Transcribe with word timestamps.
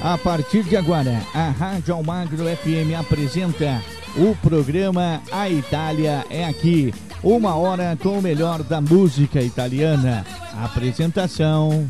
A 0.00 0.16
partir 0.16 0.62
de 0.62 0.76
agora, 0.76 1.20
a 1.34 1.50
Rádio 1.50 1.94
Almagro 1.94 2.44
FM 2.44 2.96
apresenta 2.98 3.82
o 4.16 4.34
programa 4.36 5.20
A 5.30 5.50
Itália 5.50 6.24
é 6.30 6.44
Aqui. 6.44 6.94
Uma 7.22 7.56
hora 7.56 7.98
com 8.00 8.18
o 8.18 8.22
melhor 8.22 8.62
da 8.62 8.80
música 8.80 9.42
italiana. 9.42 10.24
Apresentação. 10.62 11.88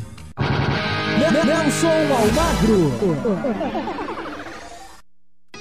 Nelson 1.19 1.87
Almagro. 1.87 3.88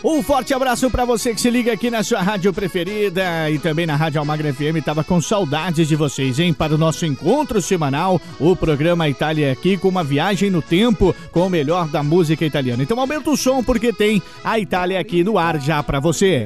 Um 0.02 0.22
forte 0.22 0.54
abraço 0.54 0.88
para 0.90 1.04
você 1.04 1.34
que 1.34 1.40
se 1.40 1.50
liga 1.50 1.72
aqui 1.72 1.90
na 1.90 2.04
sua 2.04 2.22
rádio 2.22 2.52
preferida 2.52 3.50
e 3.50 3.58
também 3.58 3.84
na 3.84 3.96
Rádio 3.96 4.20
Almagra 4.20 4.54
FM. 4.54 4.84
Tava 4.84 5.02
com 5.02 5.20
saudades 5.20 5.88
de 5.88 5.96
vocês, 5.96 6.38
hein? 6.38 6.52
Para 6.52 6.74
o 6.74 6.78
nosso 6.78 7.04
encontro 7.04 7.60
semanal, 7.60 8.20
o 8.38 8.54
programa 8.54 9.08
Itália 9.08 9.50
aqui 9.50 9.76
com 9.76 9.88
uma 9.88 10.04
viagem 10.04 10.50
no 10.50 10.62
tempo 10.62 11.14
com 11.32 11.46
o 11.46 11.50
melhor 11.50 11.88
da 11.88 12.02
música 12.02 12.44
italiana. 12.44 12.82
Então 12.82 13.00
aumenta 13.00 13.28
o 13.28 13.36
som 13.36 13.62
porque 13.62 13.92
tem 13.92 14.22
a 14.44 14.58
Itália 14.58 15.00
aqui 15.00 15.24
no 15.24 15.36
ar 15.36 15.60
já 15.60 15.82
para 15.82 15.98
você. 15.98 16.44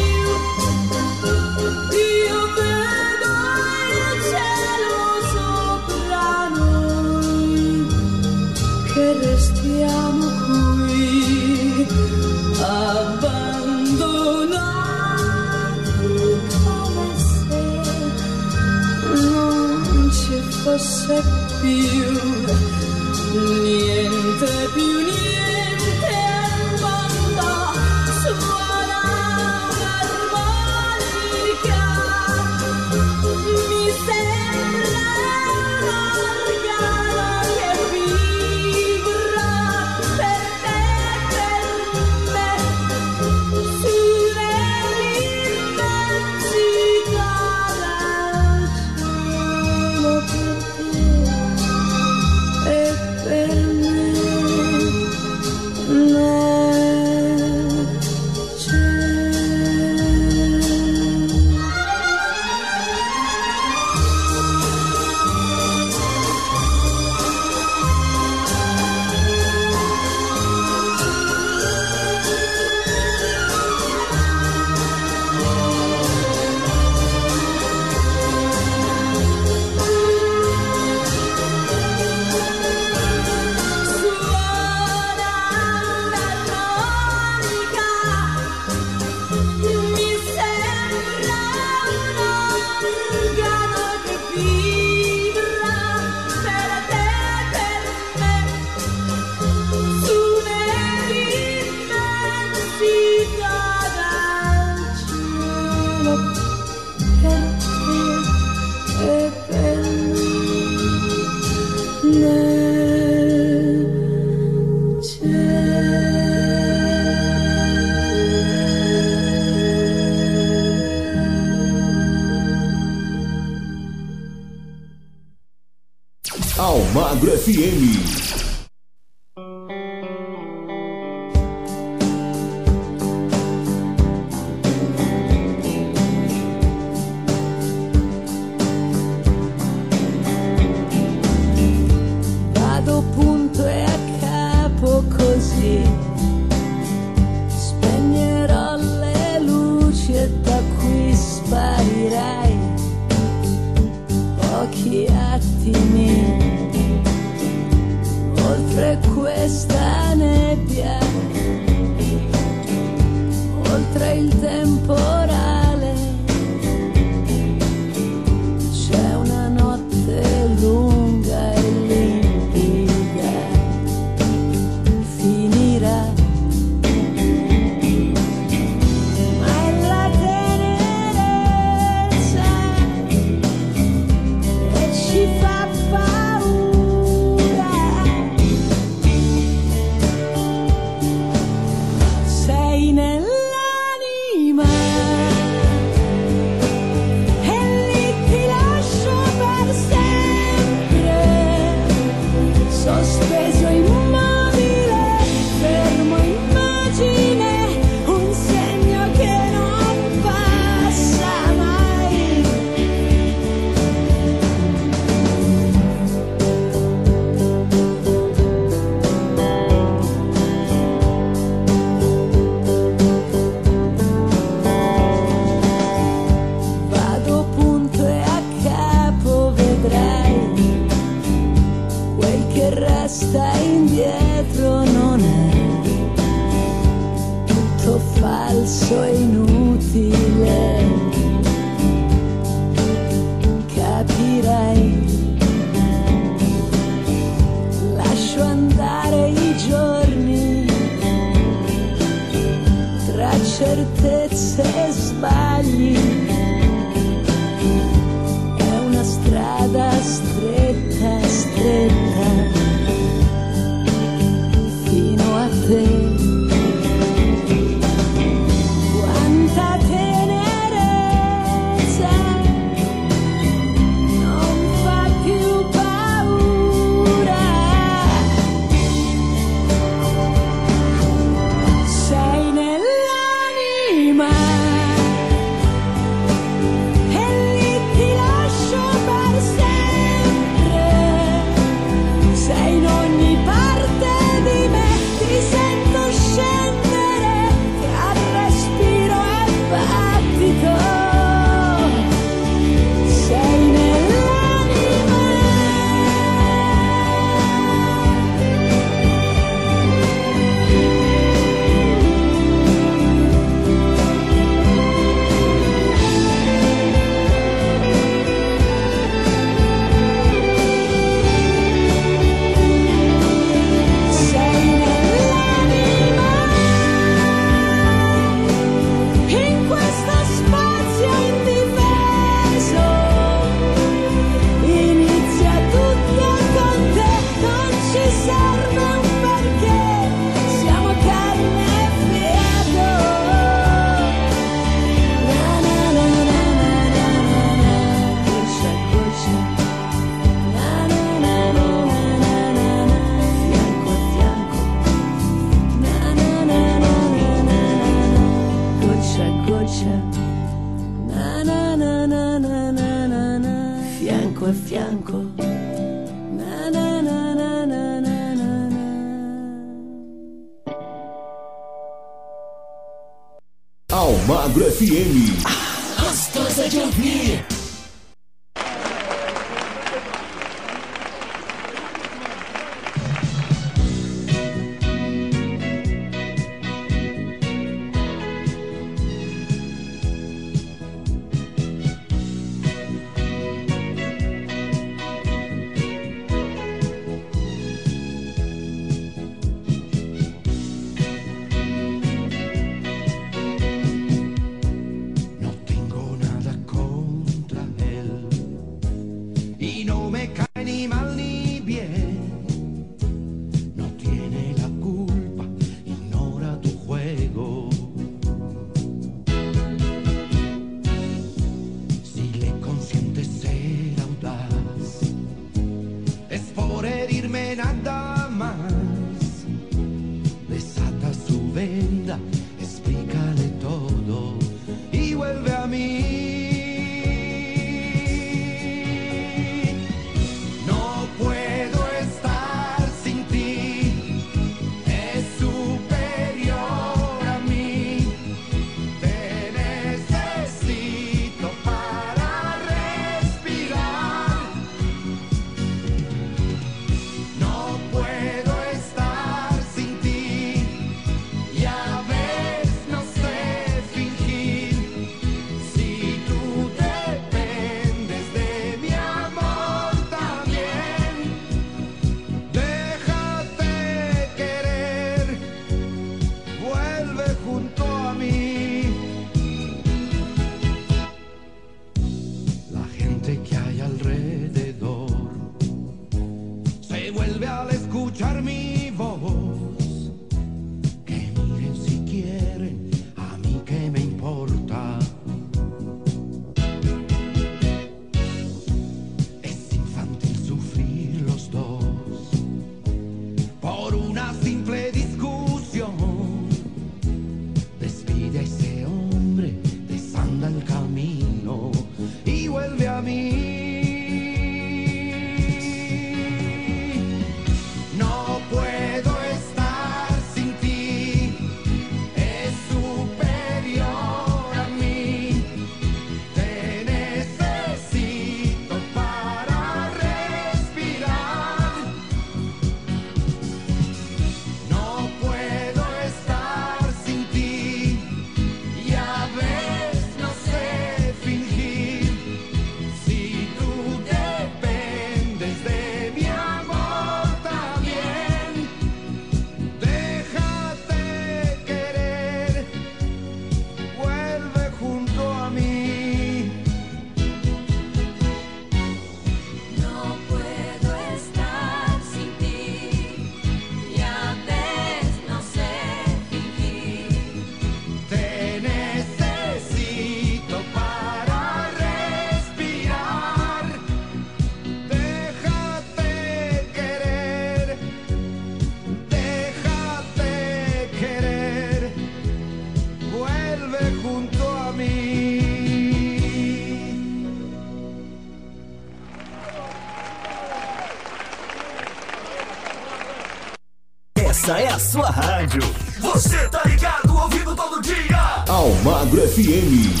Rádio. 595.41 595.61
Você 595.99 596.37
tá 596.49 596.61
ligado, 596.65 597.15
ouvindo 597.15 597.55
todo 597.55 597.81
dia. 597.81 598.43
Almagro 598.47 599.27
FM. 599.27 600.00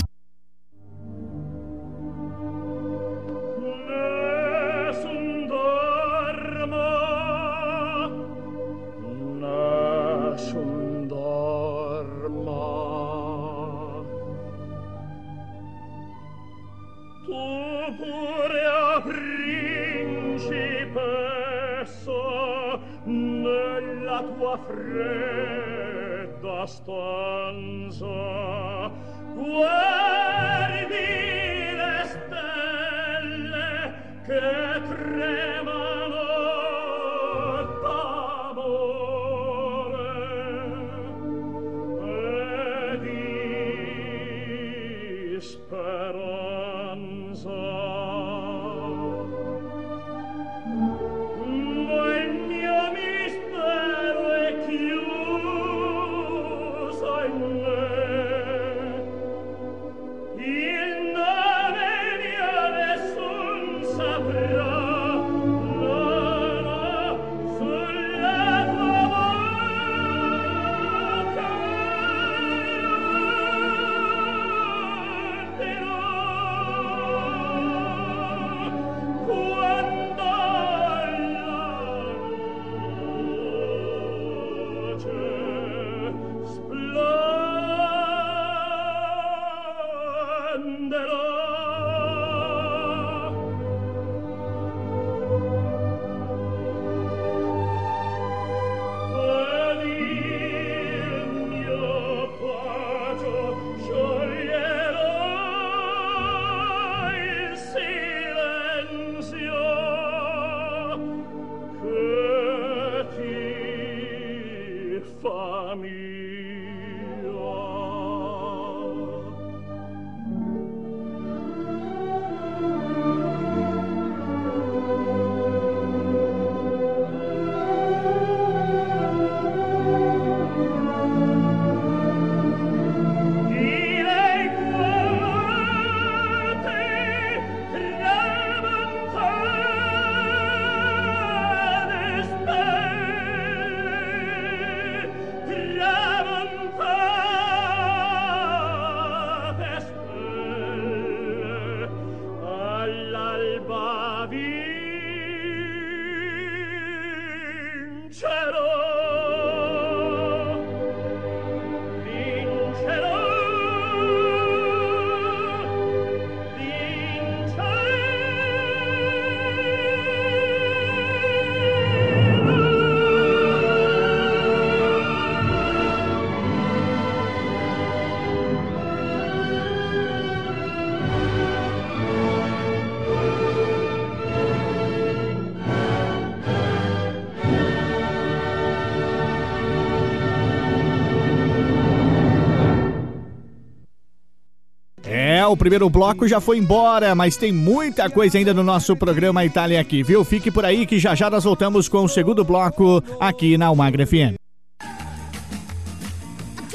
O 195.51 195.57
primeiro 195.57 195.89
bloco 195.89 196.27
já 196.27 196.39
foi 196.39 196.57
embora, 196.57 197.13
mas 197.13 197.35
tem 197.35 197.51
muita 197.51 198.09
coisa 198.09 198.37
ainda 198.37 198.53
no 198.53 198.63
nosso 198.63 198.95
programa 198.95 199.45
Itália 199.45 199.81
aqui, 199.81 200.01
viu? 200.01 200.23
Fique 200.23 200.49
por 200.49 200.65
aí 200.65 200.85
que 200.85 200.97
já 200.97 201.13
já 201.13 201.29
nós 201.29 201.43
voltamos 201.43 201.89
com 201.89 202.03
o 202.03 202.09
segundo 202.09 202.43
bloco 202.43 203.03
aqui 203.19 203.57
na 203.57 203.67
Almagra 203.67 204.07
FM. 204.07 204.35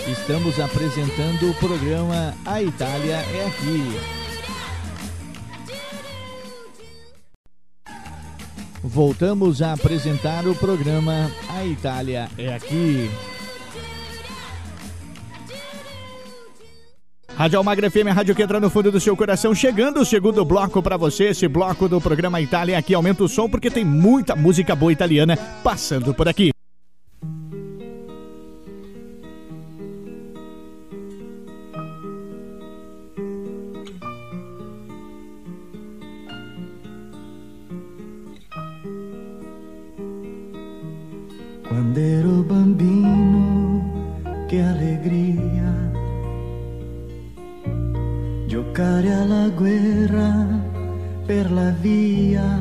Estamos 0.07 0.61
apresentando 0.61 1.51
o 1.51 1.55
programa 1.55 2.35
A 2.45 2.63
Itália 2.63 3.17
é 3.17 3.47
Aqui. 3.47 4.17
Voltamos 8.83 9.63
a 9.63 9.73
apresentar 9.73 10.47
o 10.47 10.55
programa 10.55 11.31
A 11.49 11.65
Itália 11.65 12.29
é 12.39 12.55
Aqui. 12.55 13.11
Rádio 17.37 17.59
Almagra 17.59 17.91
FM, 17.91 18.09
a 18.09 18.13
rádio 18.15 18.35
que 18.35 18.43
entra 18.43 18.59
no 18.59 18.71
fundo 18.71 18.91
do 18.91 18.99
seu 18.99 19.15
coração, 19.15 19.55
chegando 19.55 20.01
o 20.01 20.07
segundo 20.07 20.43
bloco 20.43 20.83
para 20.83 20.97
você, 20.97 21.25
esse 21.25 21.47
bloco 21.47 21.87
do 21.87 22.01
programa 22.01 22.41
Itália 22.41 22.79
aqui. 22.79 22.95
Aumenta 22.95 23.23
o 23.25 23.29
som 23.29 23.47
porque 23.47 23.71
tem 23.71 23.85
muita 23.85 24.35
música 24.35 24.75
boa 24.75 24.91
italiana 24.91 25.37
passando 25.63 26.15
por 26.15 26.27
aqui. 26.27 26.56
Giocare 48.97 49.13
alla 49.13 49.49
guerra 49.51 50.47
per 51.27 51.53
la 51.53 51.71
via, 51.81 52.59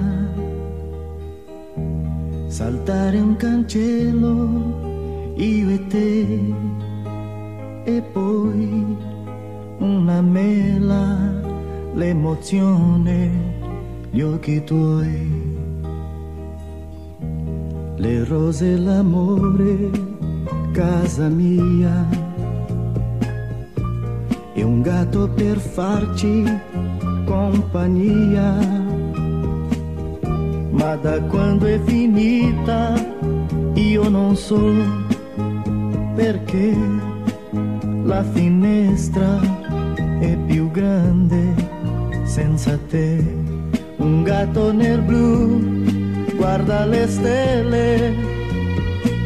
saltare 2.47 3.19
un 3.19 3.35
cancello, 3.37 5.33
io 5.35 5.69
e 5.69 5.87
te, 5.87 6.53
e 7.85 8.01
poi 8.11 8.97
una 9.79 10.21
mela, 10.21 11.31
l'emozione, 11.93 13.31
gli 14.09 14.21
occhi 14.21 14.63
tuoi. 14.63 15.43
Le 17.97 18.23
rose, 18.25 18.75
l'amore, 18.77 19.89
casa 20.73 21.29
mia, 21.29 22.05
un 24.65 24.81
gatto 24.81 25.29
per 25.29 25.57
farci 25.57 26.43
compagnia. 27.25 28.57
Ma 30.71 30.95
da 30.95 31.21
quando 31.21 31.65
è 31.67 31.79
finita 31.85 32.93
io 33.75 34.09
non 34.09 34.35
so 34.35 34.73
perché 36.15 36.75
la 38.03 38.23
finestra 38.23 39.39
è 40.19 40.35
più 40.47 40.71
grande 40.71 41.53
senza 42.23 42.77
te. 42.89 43.23
Un 43.97 44.23
gatto 44.23 44.73
nel 44.73 45.01
blu 45.01 46.33
guarda 46.35 46.85
le 46.85 47.07
stelle, 47.07 48.13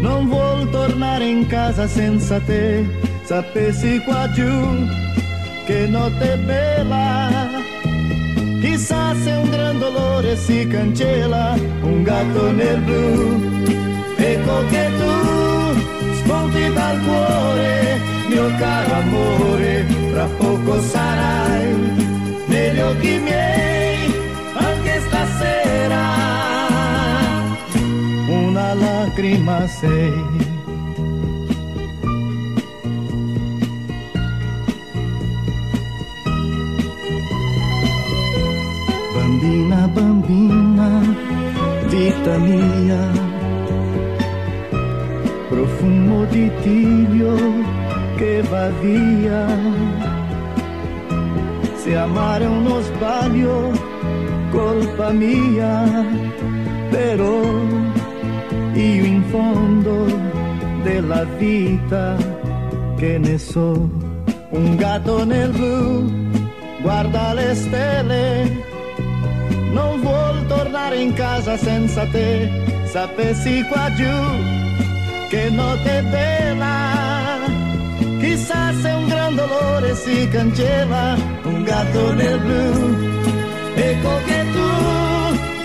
non 0.01 0.27
vuol 0.27 0.69
tornare 0.69 1.25
in 1.25 1.48
casa 1.48 1.88
senza 1.88 2.39
te, 2.39 2.86
sapessi 3.24 4.00
qua 4.05 4.29
giù 4.31 5.08
che 5.70 5.86
notte 5.86 6.36
bella, 6.46 7.30
chissà 8.60 9.14
se 9.22 9.32
un 9.34 9.50
gran 9.52 9.78
dolore 9.78 10.36
si 10.36 10.68
cancella, 10.68 11.56
un 11.82 12.02
gatto 12.02 12.52
nel 12.52 12.82
blu, 12.82 13.40
ecco 14.18 14.66
che 14.72 14.90
tu 14.98 15.14
spunti 16.22 16.74
dal 16.74 17.00
cuore, 17.06 18.00
mio 18.30 18.48
caro 18.58 18.94
amore, 18.96 19.86
fra 20.12 20.28
poco 20.40 20.82
sarai. 20.82 21.68
Negli 22.48 22.80
occhi 22.80 23.20
miei, 23.20 24.12
anche 24.54 25.02
stasera. 25.06 26.04
Una 28.28 28.74
lacrima 28.74 29.68
sei. 29.68 30.49
Vita 42.00 42.38
mia, 42.38 43.12
profumo 45.50 46.24
di 46.26 46.50
tiglio 46.62 47.36
che 48.16 48.42
va 48.50 48.70
via. 48.82 49.46
Se 51.76 51.98
amare 51.98 52.46
è 52.46 52.48
uno 52.48 52.80
sbaglio, 52.82 53.72
colpa 54.52 55.12
mia, 55.12 55.76
però 56.90 57.42
io 58.74 59.04
in 59.16 59.24
fondo 59.30 59.98
della 60.84 61.26
vita 61.38 62.16
che 62.96 63.18
ne 63.18 63.38
so, 63.38 63.90
un 64.52 64.76
gatto 64.78 65.26
nel 65.26 65.52
blu 65.52 66.28
guarda 66.82 67.34
le 67.34 67.54
stelle, 67.56 68.24
non 69.74 70.00
vuol 70.00 70.29
tornare 70.50 70.98
in 70.98 71.14
casa 71.14 71.56
senza 71.56 72.06
te, 72.08 72.50
sapessi 72.84 73.64
qua 73.70 73.94
giù 73.94 74.18
che 75.30 75.50
notte 75.52 76.02
bella, 76.10 77.40
chissà 78.20 78.74
se 78.82 78.90
un 78.90 79.08
gran 79.08 79.36
dolore 79.36 79.96
si 79.96 80.28
cancella, 80.28 81.16
un 81.44 81.64
gatto 81.64 82.14
nel 82.14 82.40
blu, 82.40 82.72
ecco 83.76 84.14
che 84.26 84.46
tu 84.52 84.70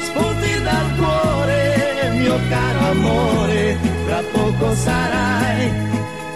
spunti 0.07 0.63
dal 0.63 0.89
cuore, 0.99 2.11
mio 2.19 2.39
caro 2.51 2.79
amore, 2.91 3.79
tra 4.07 4.23
poco 4.33 4.75
sarai 4.75 5.73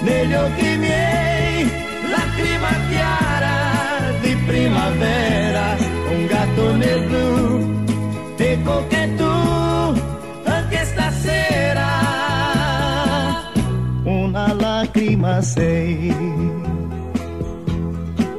negli 0.01 0.35
occhi 0.35 0.77
miei, 0.79 1.71
lacrima 2.09 2.71
chiara 2.89 3.57
di 4.23 4.35
primavera, 4.47 5.77
un 6.11 6.27
gatto 6.27 6.77
nel 6.77 7.03
blu, 7.03 7.78
ecco 8.53 8.87
che 8.89 9.15
tu 9.17 9.33
anche 10.45 10.85
stasera 10.85 11.89
una 14.05 14.55
lacrima 14.55 15.43
sei, 15.43 16.09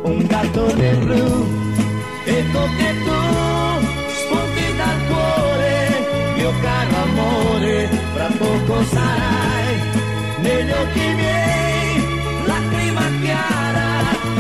un 0.04 0.26
gatto 0.28 0.76
nel 0.76 0.98
blu, 0.98 1.48
ecco 2.26 2.62
che 2.78 2.90
tu 3.06 3.20
spunti 4.20 4.66
dal 4.80 5.00
cuore, 5.10 5.74
mio 6.38 6.52
caro 6.62 6.96
amore, 7.04 7.90
fra 8.14 8.30
poco 8.38 8.84
sarai 8.86 9.76
negli 10.42 10.72
occhi 10.72 11.08
miei, 11.20 11.90
lacrima 12.46 13.06
chiara 13.22 13.90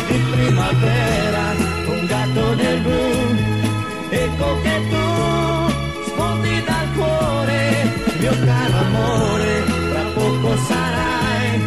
di 0.07 0.17
primavera, 0.31 1.43
un 1.85 2.05
gatto 2.07 2.55
nel 2.55 2.79
blu, 2.81 3.05
ecco 4.09 4.61
che 4.63 4.81
tu 4.89 5.08
mio 8.29 8.45
caro 8.45 8.77
amore, 8.77 9.63
fra 9.89 10.03
poco 10.13 10.55
sarai 10.57 11.59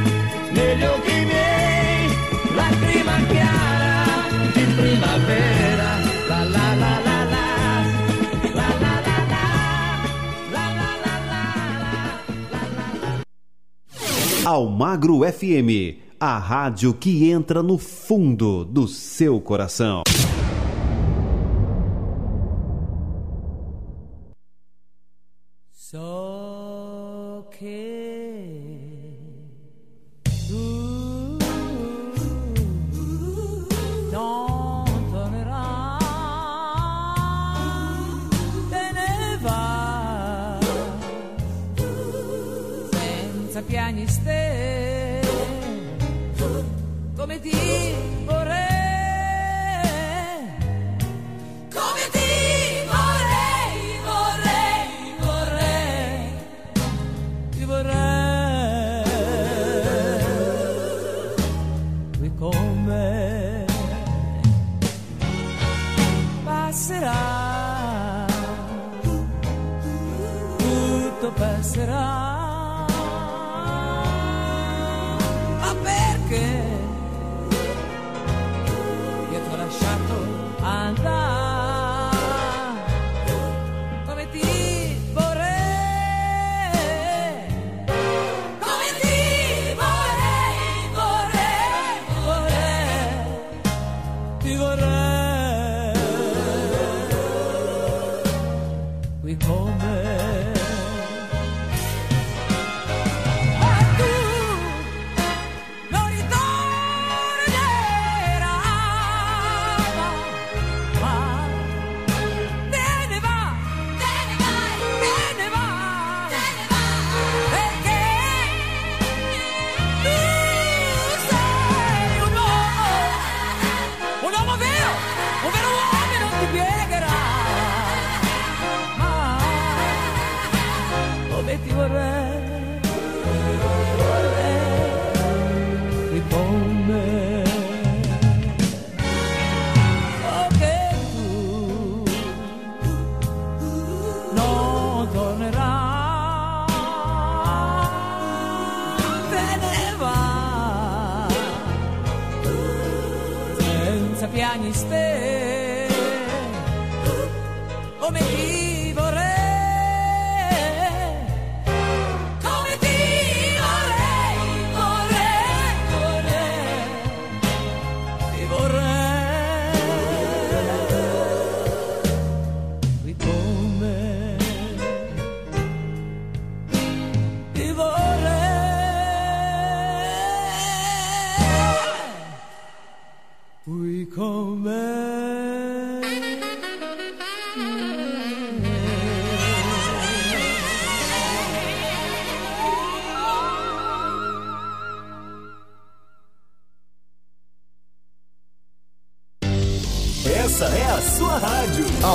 negli 0.53 0.85
occhi 0.85 1.25
miei, 1.25 2.09
lacrima 2.55 3.16
chiara 3.27 4.05
di 4.53 4.64
primavera, 4.77 5.98
la 6.29 6.44
la 6.44 6.75
la 6.75 7.01
la 7.07 7.25
la. 7.25 7.46
La 8.55 8.68
la 8.81 8.94
la 9.07 9.18
la, 9.33 9.46
la 10.53 10.66
la 10.79 10.90
la 11.03 11.14
la 11.31 11.46
la. 14.44 14.51
Almagro 14.51 15.25
FM, 15.25 15.96
a 16.20 16.38
rádio 16.38 16.94
que 16.94 17.31
entra 17.31 17.62
no 17.62 17.79
fundo 17.79 18.64
do 18.64 18.87
seu 18.87 19.40
coração. 19.40 20.03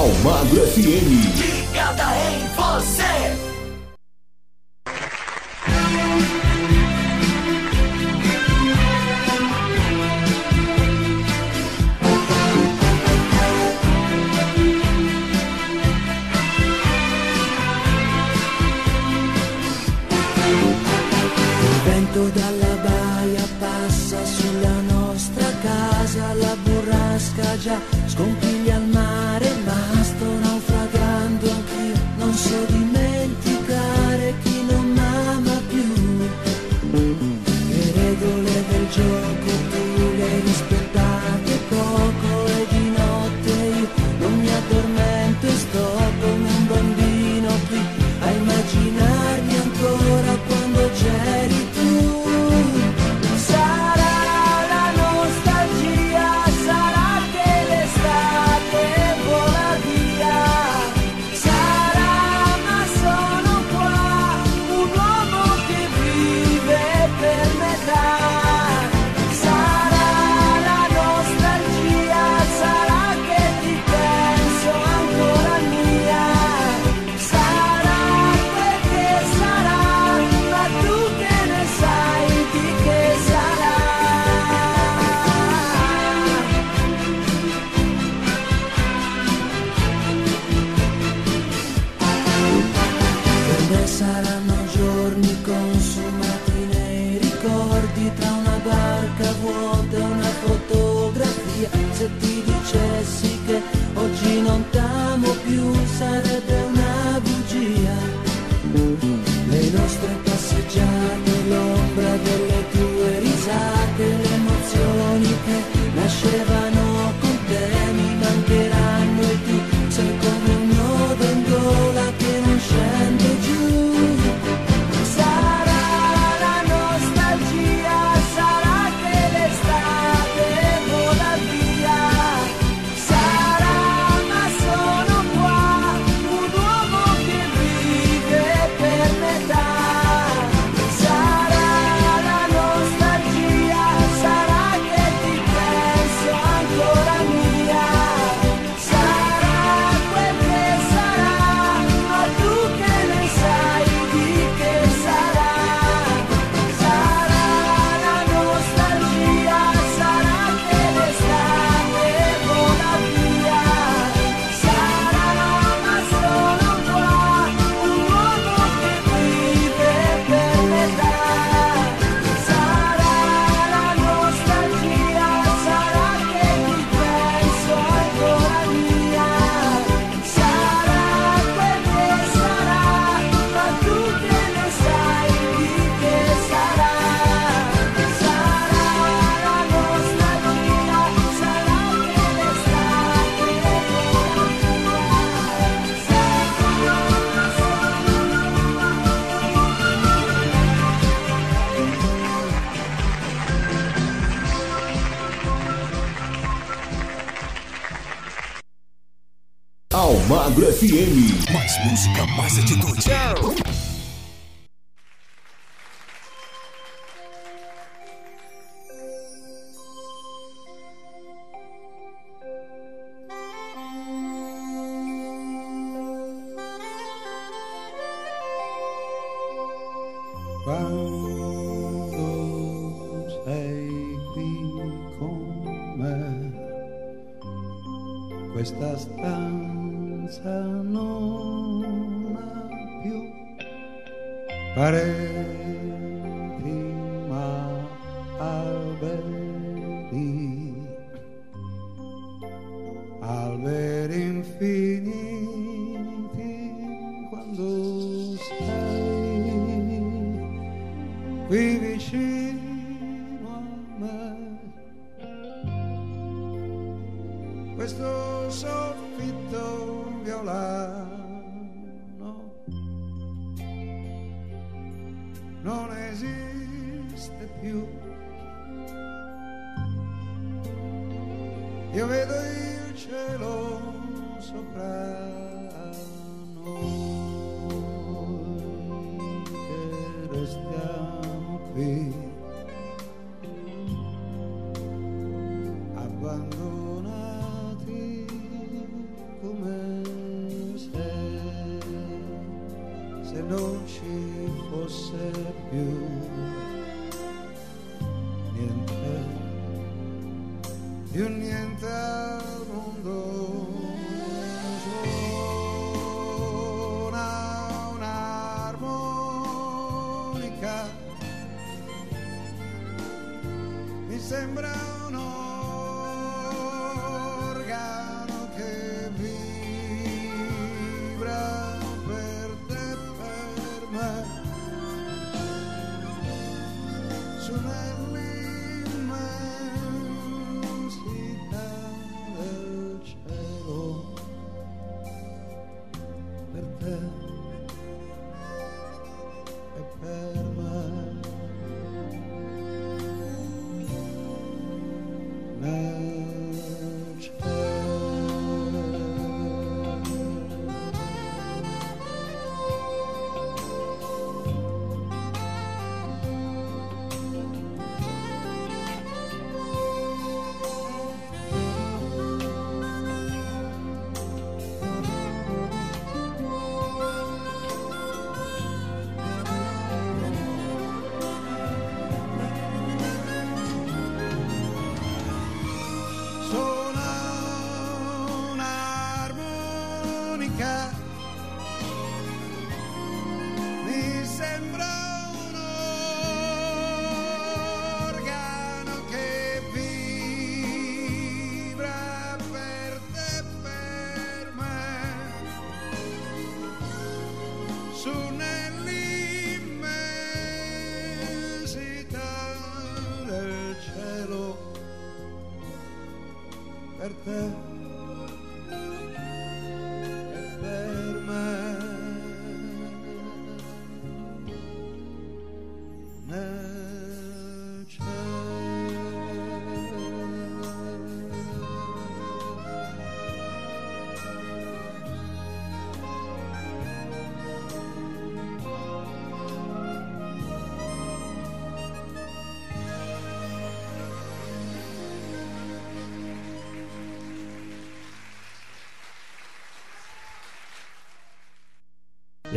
Almagro 0.08 0.66
FM. 0.68 1.36
Ligada 1.36 2.04
em 2.30 2.48
você. 2.56 3.17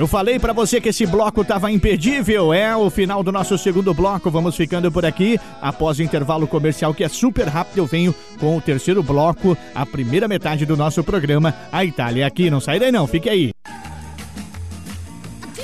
Eu 0.00 0.06
falei 0.06 0.38
pra 0.38 0.54
você 0.54 0.80
que 0.80 0.88
esse 0.88 1.04
bloco 1.04 1.44
tava 1.44 1.70
imperdível. 1.70 2.54
É 2.54 2.74
o 2.74 2.88
final 2.88 3.22
do 3.22 3.30
nosso 3.30 3.58
segundo 3.58 3.92
bloco. 3.92 4.30
Vamos 4.30 4.56
ficando 4.56 4.90
por 4.90 5.04
aqui. 5.04 5.38
Após 5.60 5.98
o 5.98 6.02
intervalo 6.02 6.48
comercial, 6.48 6.94
que 6.94 7.04
é 7.04 7.08
super 7.08 7.46
rápido, 7.46 7.76
eu 7.76 7.86
venho 7.86 8.14
com 8.38 8.56
o 8.56 8.62
terceiro 8.62 9.02
bloco, 9.02 9.54
a 9.74 9.84
primeira 9.84 10.26
metade 10.26 10.64
do 10.64 10.74
nosso 10.74 11.04
programa. 11.04 11.54
A 11.70 11.84
Itália 11.84 12.24
é 12.24 12.26
aqui. 12.26 12.48
Não 12.48 12.60
sai 12.60 12.80
daí 12.80 12.90
não, 12.90 13.06
fique 13.06 13.28
aí. 13.28 13.50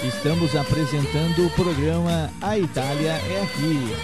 Estamos 0.04 0.54
apresentando 0.54 1.46
o 1.46 1.50
programa 1.52 2.28
A 2.42 2.58
Itália 2.58 3.12
é 3.12 3.42
Aqui. 3.42 3.96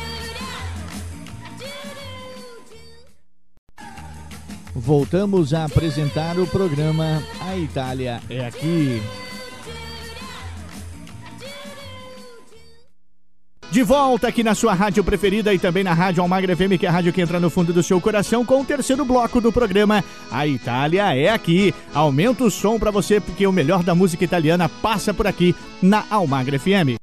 Voltamos 4.74 5.52
a 5.52 5.66
apresentar 5.66 6.38
o 6.38 6.46
programa 6.46 7.22
A 7.38 7.54
Itália 7.54 8.22
é 8.30 8.46
Aqui. 8.46 9.02
De 13.72 13.82
volta 13.82 14.28
aqui 14.28 14.44
na 14.44 14.54
sua 14.54 14.74
rádio 14.74 15.02
preferida 15.02 15.54
e 15.54 15.58
também 15.58 15.82
na 15.82 15.94
Rádio 15.94 16.22
Almagra 16.22 16.54
FM, 16.54 16.78
que 16.78 16.84
é 16.84 16.90
a 16.90 16.92
rádio 16.92 17.10
que 17.10 17.22
entra 17.22 17.40
no 17.40 17.48
fundo 17.48 17.72
do 17.72 17.82
seu 17.82 17.98
coração, 18.02 18.44
com 18.44 18.60
o 18.60 18.64
terceiro 18.66 19.02
bloco 19.02 19.40
do 19.40 19.50
programa 19.50 20.04
A 20.30 20.46
Itália 20.46 21.16
é 21.16 21.30
aqui. 21.30 21.74
Aumenta 21.94 22.44
o 22.44 22.50
som 22.50 22.78
pra 22.78 22.90
você, 22.90 23.18
porque 23.18 23.46
o 23.46 23.52
melhor 23.52 23.82
da 23.82 23.94
música 23.94 24.24
italiana 24.24 24.68
passa 24.68 25.14
por 25.14 25.26
aqui 25.26 25.56
na 25.80 26.04
Almagra 26.10 26.58
FM. 26.58 27.01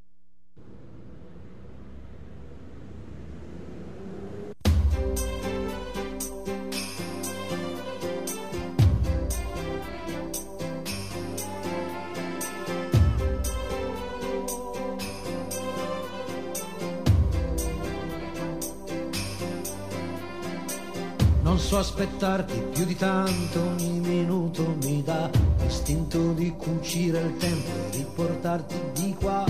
portarti 28.49 28.75
di 28.93 29.13
qua. 29.13 29.45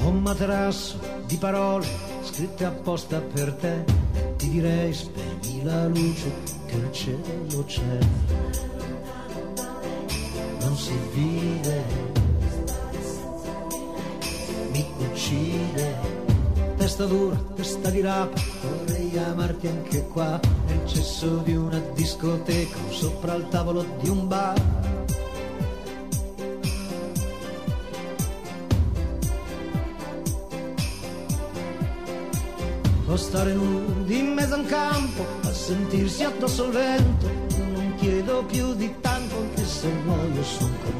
Un 0.00 0.22
materasso 0.22 0.98
di 1.26 1.36
parole 1.36 1.86
scritte 2.22 2.64
apposta 2.64 3.20
per 3.20 3.52
te, 3.54 3.84
ti 4.36 4.48
direi 4.48 4.94
spegni 4.94 5.62
la 5.62 5.86
luce 5.86 6.32
che 6.66 6.76
il 6.76 6.92
cielo 6.92 7.64
c'è. 7.66 7.98
Non 10.60 10.76
si 10.76 10.94
vive, 11.12 11.84
mi 14.70 14.86
uccide, 14.98 15.96
testa 16.76 17.04
dura, 17.04 17.36
testa 17.54 17.90
di 17.90 18.00
rapa, 18.00 18.40
chiamarti 19.18 19.66
anche 19.66 20.06
qua, 20.06 20.38
nel 20.66 20.86
cesso 20.86 21.38
di 21.38 21.56
una 21.56 21.80
discoteca 21.92 22.76
o 22.86 22.92
sopra 22.92 23.34
il 23.34 23.48
tavolo 23.48 23.84
di 24.00 24.08
un 24.08 24.28
bar. 24.28 24.60
O 33.06 33.16
stare 33.16 33.54
nudi 33.54 34.18
in 34.18 34.34
mezzo 34.34 34.54
a 34.54 34.58
un 34.58 34.66
campo, 34.66 35.26
a 35.42 35.52
sentirsi 35.52 36.22
addosso 36.22 36.64
al 36.64 36.70
vento, 36.70 37.26
non 37.56 37.94
chiedo 37.96 38.44
più 38.44 38.74
di 38.74 38.94
tanto, 39.00 39.34
anche 39.36 39.64
se 39.64 39.88
muoio 40.04 40.44
sono 40.44 40.76
contento. 40.82 40.97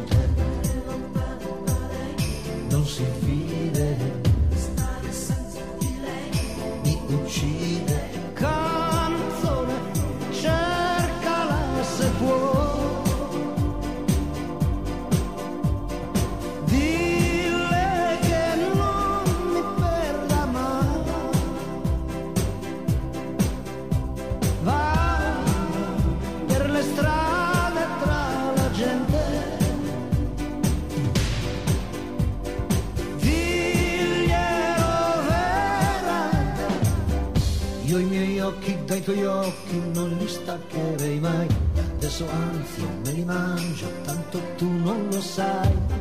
passo, 42.18 42.28
anzi 42.30 42.86
me 43.04 43.12
li 43.12 43.24
mangio, 43.24 43.86
tanto 44.04 44.40
tu 44.56 44.68
non 44.70 45.08
lo 45.10 45.20
sai. 45.20 45.97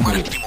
O 0.00 0.45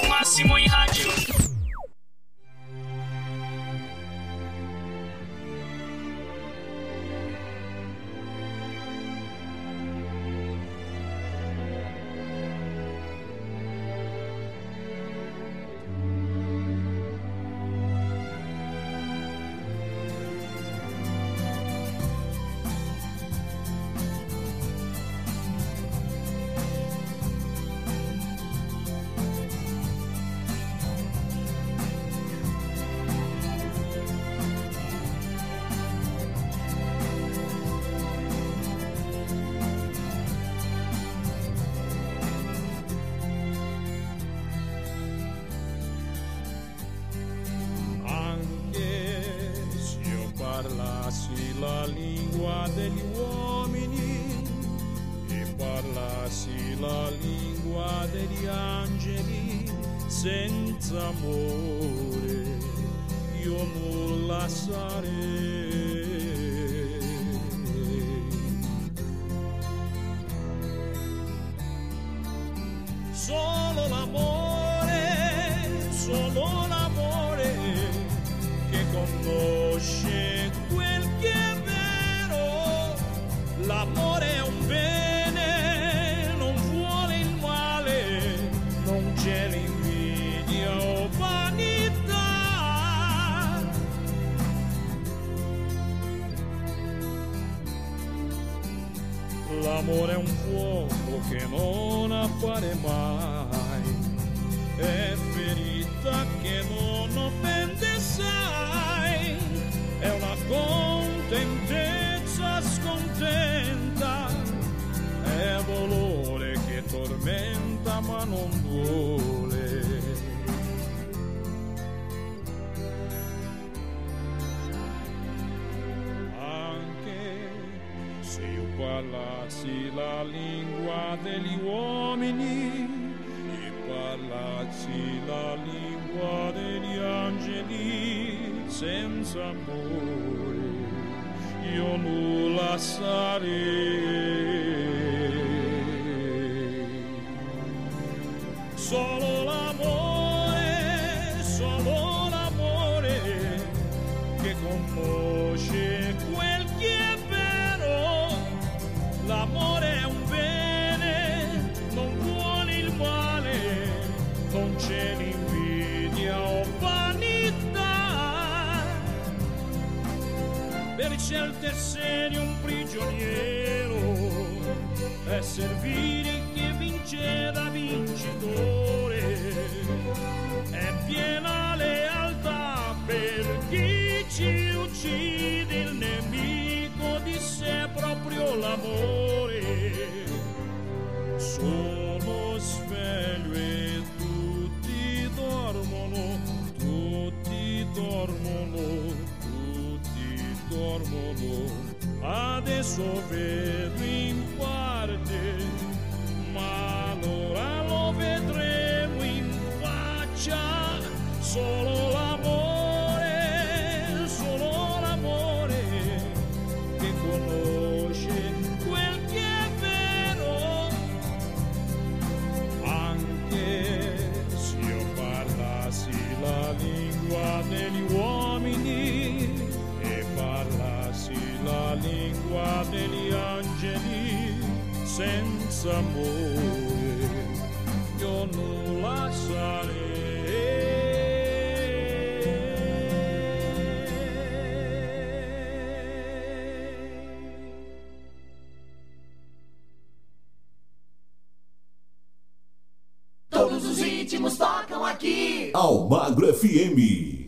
Almagro 255.72 256.48
FM. 256.54 257.48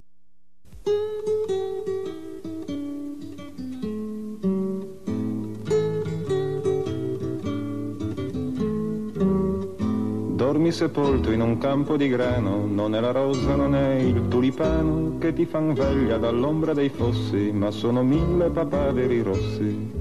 Dormi 10.35 10.71
sepolto 10.71 11.31
in 11.31 11.41
un 11.41 11.57
campo 11.57 11.97
di 11.97 12.07
grano, 12.07 12.65
non 12.65 12.95
è 12.95 12.99
la 12.99 13.11
rosa, 13.11 13.55
non 13.55 13.75
è 13.75 13.95
il 13.95 14.27
tulipano 14.27 15.17
che 15.17 15.33
ti 15.33 15.45
fan 15.45 15.73
veglia 15.73 16.17
dall'ombra 16.17 16.73
dei 16.73 16.89
fossi, 16.89 17.51
ma 17.51 17.71
sono 17.71 18.03
mille 18.03 18.49
papaveri 18.49 19.21
rossi. 19.21 20.00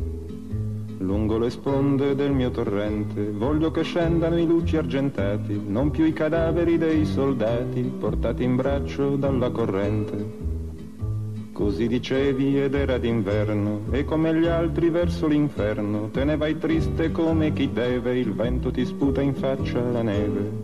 Lungo 1.31 1.45
le 1.45 1.53
sponde 1.53 2.17
del 2.17 2.33
mio 2.33 2.51
torrente 2.51 3.31
voglio 3.31 3.71
che 3.71 3.85
scendano 3.85 4.37
i 4.37 4.45
luci 4.45 4.77
argentati, 4.77 5.63
non 5.65 5.93
più 5.93 6.05
i 6.05 6.13
cadaveri 6.13 6.77
dei 6.77 7.07
soldati 7.07 7.83
portati 7.83 8.43
in 8.43 8.57
braccio 8.57 9.15
dalla 9.15 9.49
corrente. 9.51 10.49
Così 11.53 11.87
dicevi 11.87 12.61
ed 12.61 12.75
era 12.75 12.99
d'inverno 12.99 13.83
e 13.93 14.05
come 14.05 14.35
gli 14.35 14.47
altri 14.47 14.91
verso 14.91 15.29
l'inferno 15.29 16.09
te 16.11 16.25
ne 16.25 16.37
vai 16.37 16.59
triste 16.59 17.13
come 17.13 17.53
chi 17.53 17.71
deve, 17.73 18.19
il 18.19 18.33
vento 18.33 18.73
ti 18.73 18.85
sputa 18.85 19.21
in 19.21 19.35
faccia 19.35 19.81
la 19.89 20.03
neve. 20.03 20.60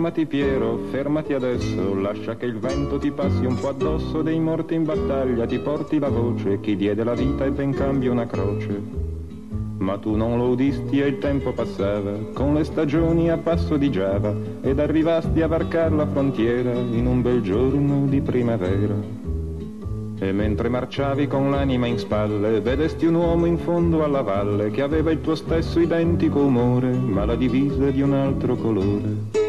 Fermati 0.00 0.24
Piero, 0.24 0.78
fermati 0.90 1.34
adesso, 1.34 1.94
lascia 1.94 2.34
che 2.34 2.46
il 2.46 2.58
vento 2.58 2.96
ti 2.96 3.10
passi 3.10 3.44
un 3.44 3.54
po' 3.60 3.68
addosso 3.68 4.22
dei 4.22 4.40
morti 4.40 4.72
in 4.72 4.84
battaglia, 4.84 5.44
ti 5.44 5.58
porti 5.58 5.98
la 5.98 6.08
voce, 6.08 6.58
chi 6.60 6.74
diede 6.74 7.04
la 7.04 7.12
vita 7.12 7.44
ebbe 7.44 7.64
in 7.64 7.74
cambio 7.74 8.10
una 8.10 8.26
croce. 8.26 8.80
Ma 9.76 9.98
tu 9.98 10.16
non 10.16 10.38
lo 10.38 10.44
udisti 10.44 11.02
e 11.02 11.06
il 11.06 11.18
tempo 11.18 11.52
passava, 11.52 12.12
con 12.32 12.54
le 12.54 12.64
stagioni 12.64 13.30
a 13.30 13.36
passo 13.36 13.76
di 13.76 13.90
Giava, 13.90 14.34
ed 14.62 14.78
arrivasti 14.78 15.42
a 15.42 15.48
varcar 15.48 15.92
la 15.92 16.06
frontiera 16.06 16.72
in 16.72 17.04
un 17.04 17.20
bel 17.20 17.42
giorno 17.42 18.06
di 18.06 18.22
primavera. 18.22 18.94
E 20.18 20.32
mentre 20.32 20.70
marciavi 20.70 21.26
con 21.26 21.50
l'anima 21.50 21.86
in 21.86 21.98
spalle, 21.98 22.62
vedesti 22.62 23.04
un 23.04 23.16
uomo 23.16 23.44
in 23.44 23.58
fondo 23.58 24.02
alla 24.02 24.22
valle 24.22 24.70
che 24.70 24.80
aveva 24.80 25.10
il 25.10 25.20
tuo 25.20 25.34
stesso 25.34 25.78
identico 25.78 26.38
umore, 26.38 26.90
ma 26.90 27.26
la 27.26 27.36
divisa 27.36 27.90
di 27.90 28.00
un 28.00 28.14
altro 28.14 28.56
colore. 28.56 29.39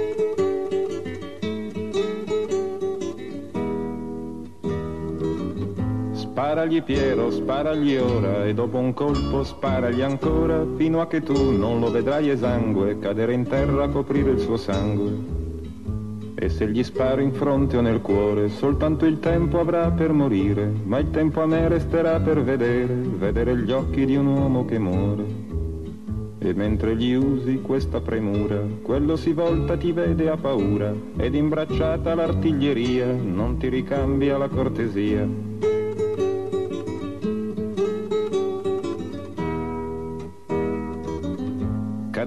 Sparagli 6.52 6.84
Piero, 6.84 7.32
sparagli 7.32 7.96
ora 7.96 8.44
e 8.44 8.54
dopo 8.54 8.78
un 8.78 8.94
colpo 8.94 9.42
sparagli 9.42 10.02
ancora 10.02 10.66
fino 10.76 11.00
a 11.00 11.08
che 11.08 11.24
tu 11.24 11.58
non 11.58 11.80
lo 11.80 11.90
vedrai 11.90 12.30
esangue 12.30 13.00
cadere 13.00 13.32
in 13.32 13.48
terra 13.48 13.86
a 13.86 13.88
coprire 13.88 14.32
il 14.32 14.40
suo 14.40 14.58
sangue. 14.58 15.14
E 16.36 16.50
se 16.50 16.70
gli 16.70 16.84
sparo 16.84 17.22
in 17.22 17.32
fronte 17.32 17.78
o 17.78 17.82
nel 17.82 18.02
cuore, 18.02 18.50
soltanto 18.50 19.06
il 19.06 19.20
tempo 19.20 19.62
avrà 19.62 19.92
per 19.92 20.12
morire, 20.12 20.70
ma 20.84 21.00
il 21.00 21.10
tempo 21.12 21.42
a 21.42 21.46
me 21.46 21.70
resterà 21.70 22.20
per 22.20 22.44
vedere, 22.44 22.96
vedere 22.96 23.56
gli 23.56 23.72
occhi 23.72 24.06
di 24.06 24.18
un 24.18 24.26
uomo 24.26 24.66
che 24.66 24.78
muore. 24.78 25.24
E 26.38 26.54
mentre 26.54 26.98
gli 26.98 27.14
usi 27.14 27.62
questa 27.62 28.02
premura, 28.02 28.62
quello 28.82 29.16
si 29.16 29.32
volta 29.32 29.78
ti 29.78 29.94
vede 29.94 30.30
a 30.30 30.36
paura, 30.36 30.94
ed 31.16 31.34
imbracciata 31.34 32.14
l'artiglieria 32.14 33.06
non 33.06 33.56
ti 33.56 33.70
ricambia 33.70 34.38
la 34.38 34.50
cortesia. 34.50 35.51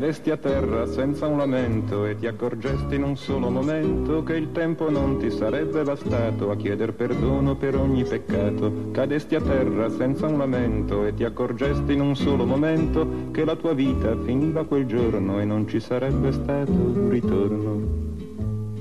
Cadesti 0.05 0.31
a 0.33 0.37
terra 0.37 0.85
senza 0.85 1.27
un 1.27 1.39
lamento 1.39 2.05
e 2.05 2.15
ti 2.15 2.27
accorgesti 2.27 2.97
in 2.97 3.05
un 3.05 3.17
solo 3.17 3.49
momento 3.49 4.23
che 4.23 4.35
il 4.35 4.53
tempo 4.53 4.91
non 4.91 5.19
ti 5.19 5.31
sarebbe 5.31 5.83
bastato 5.83 6.51
a 6.51 6.57
chieder 6.57 6.93
perdono 6.93 7.57
per 7.57 7.75
ogni 7.75 8.05
peccato. 8.05 8.91
Cadesti 8.93 9.35
a 9.35 9.41
terra 9.41 9.89
senza 9.89 10.27
un 10.27 10.37
lamento 10.37 11.07
e 11.07 11.15
ti 11.15 11.25
accorgesti 11.25 11.95
in 11.95 12.03
un 12.03 12.15
solo 12.17 12.45
momento 12.45 13.31
che 13.31 13.47
la 13.47 13.57
tua 13.57 13.73
vita 13.73 14.15
finiva 14.15 14.67
quel 14.67 14.85
giorno 14.85 15.41
e 15.41 15.47
non 15.47 15.67
ci 15.67 15.81
sarebbe 15.81 16.33
stato 16.33 16.71
un 16.71 17.09
ritorno. 17.09 17.81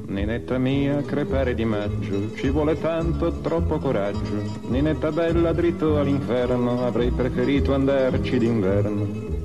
Ninetta 0.07 0.57
mia, 0.57 1.01
crepare 1.03 1.53
di 1.53 1.63
maggio, 1.63 2.33
ci 2.35 2.49
vuole 2.49 2.77
tanto, 2.77 3.31
troppo 3.39 3.77
coraggio. 3.77 4.59
Ninetta 4.67 5.09
bella, 5.09 5.53
dritto 5.53 5.97
all'inferno, 5.97 6.85
avrei 6.85 7.11
preferito 7.11 7.73
andarci 7.73 8.37
d'inverno. 8.37 9.42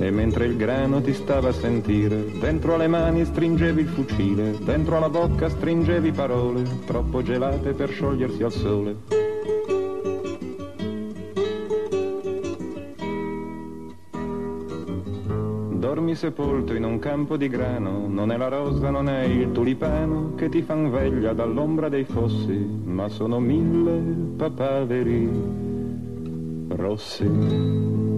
E 0.00 0.10
mentre 0.12 0.46
il 0.46 0.56
grano 0.56 1.00
ti 1.00 1.12
stava 1.12 1.48
a 1.48 1.52
sentire, 1.52 2.24
dentro 2.38 2.74
alle 2.74 2.86
mani 2.86 3.24
stringevi 3.24 3.80
il 3.80 3.88
fucile, 3.88 4.56
dentro 4.62 4.96
alla 4.96 5.08
bocca 5.08 5.48
stringevi 5.48 6.12
parole, 6.12 6.62
troppo 6.86 7.20
gelate 7.20 7.72
per 7.72 7.90
sciogliersi 7.90 8.42
al 8.44 8.52
sole. 8.52 8.96
Dormi 15.72 16.14
sepolto 16.14 16.74
in 16.74 16.84
un 16.84 17.00
campo 17.00 17.36
di 17.36 17.48
grano, 17.48 18.06
non 18.06 18.30
è 18.30 18.36
la 18.36 18.48
rosa, 18.48 18.90
non 18.90 19.08
è 19.08 19.24
il 19.24 19.50
tulipano 19.50 20.34
che 20.36 20.48
ti 20.48 20.62
fan 20.62 20.92
veglia 20.92 21.32
dall'ombra 21.32 21.88
dei 21.88 22.04
fossi, 22.04 22.56
ma 22.84 23.08
sono 23.08 23.40
mille 23.40 24.00
papaveri 24.36 25.28
rossi. 26.68 28.17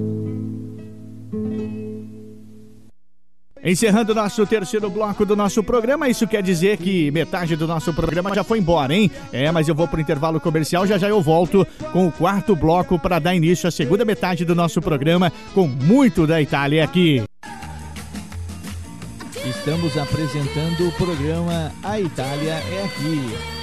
Encerrando 3.63 4.15
nosso 4.15 4.47
terceiro 4.47 4.89
bloco 4.89 5.27
do 5.27 5.37
nosso 5.37 5.63
programa, 5.63 6.09
isso 6.09 6.27
quer 6.27 6.43
dizer 6.43 6.79
que 6.79 7.11
metade 7.11 7.57
do 7.57 7.67
nosso 7.67 7.93
programa 7.93 8.35
já 8.35 8.43
foi 8.43 8.59
embora, 8.59 8.95
hein? 8.95 9.11
É, 9.31 9.51
mas 9.53 9.69
eu 9.69 9.75
vou 9.75 9.87
pro 9.87 10.01
intervalo 10.01 10.41
comercial, 10.41 10.87
já 10.87 10.97
já 10.97 11.09
eu 11.09 11.21
volto 11.21 11.67
com 11.93 12.07
o 12.07 12.13
quarto 12.13 12.57
bloco 12.57 12.99
para 12.99 13.19
dar 13.19 13.35
início 13.35 13.69
à 13.69 13.71
segunda 13.71 14.03
metade 14.03 14.47
do 14.47 14.55
nosso 14.55 14.81
programa 14.81 15.31
com 15.53 15.69
muito 15.69 16.27
da 16.27 16.41
Itália 16.41 16.83
aqui. 16.83 17.23
Estamos 19.45 19.97
apresentando 19.99 20.89
o 20.89 20.93
programa 20.93 21.71
A 21.83 22.01
Itália 22.01 22.55
é 22.55 22.85
Aqui. 22.85 23.60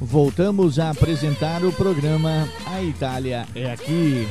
Voltamos 0.00 0.78
a 0.78 0.90
apresentar 0.90 1.64
o 1.64 1.72
programa 1.72 2.48
A 2.66 2.80
Itália 2.82 3.46
é 3.54 3.72
Aqui. 3.72 4.28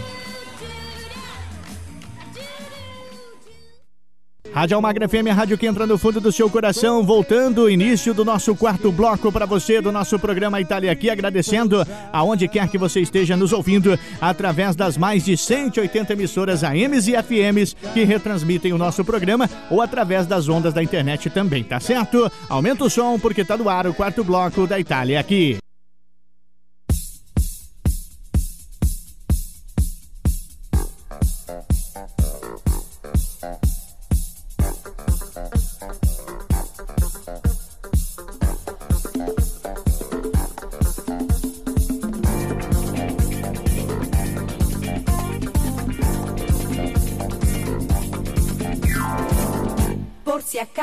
Rádio 4.54 4.76
Almagra 4.76 5.08
FM, 5.08 5.28
a 5.30 5.34
rádio 5.34 5.58
que 5.58 5.68
entra 5.68 5.86
no 5.86 5.98
fundo 5.98 6.20
do 6.20 6.32
seu 6.32 6.50
coração, 6.50 7.04
voltando, 7.04 7.70
início 7.70 8.14
do 8.14 8.26
nosso 8.26 8.56
quarto 8.56 8.92
bloco 8.92 9.32
para 9.32 9.46
você 9.46 9.80
do 9.80 9.92
nosso 9.92 10.18
programa 10.18 10.60
Itália 10.60 10.92
aqui, 10.92 11.10
agradecendo 11.10 11.86
aonde 12.12 12.48
quer 12.48 12.68
que 12.68 12.78
você 12.78 13.00
esteja 13.02 13.38
nos 13.38 13.54
ouvindo, 13.54 13.98
através 14.20 14.76
das 14.76 14.98
mais 14.98 15.26
de 15.26 15.38
180 15.38 16.14
emissoras 16.14 16.64
AMs 16.64 17.08
e 17.08 17.14
FMs 17.22 17.76
que 17.94 18.04
retransmitem 18.04 18.74
o 18.74 18.78
nosso 18.78 19.06
programa, 19.06 19.50
ou 19.70 19.82
através 19.82 20.26
das 20.26 20.50
ondas 20.50 20.74
da 20.74 20.82
internet 20.82 21.30
também, 21.30 21.64
tá 21.64 21.80
certo? 21.80 22.32
Aumenta 22.50 22.84
o 22.84 22.90
som, 22.90 23.20
porque 23.20 23.46
tá 23.46 23.56
no 23.56 23.70
ar 23.70 23.86
o 23.86 23.94
quarto 23.94 24.24
bloco 24.24 24.66
da 24.66 24.80
Itália 24.80 25.20
aqui. 25.20 25.58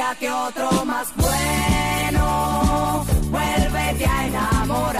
Búscate 0.00 0.30
otro 0.30 0.86
más 0.86 1.14
bueno. 1.14 3.04
Vuélvete 3.30 4.06
a 4.06 4.26
enamorar. 4.28 4.99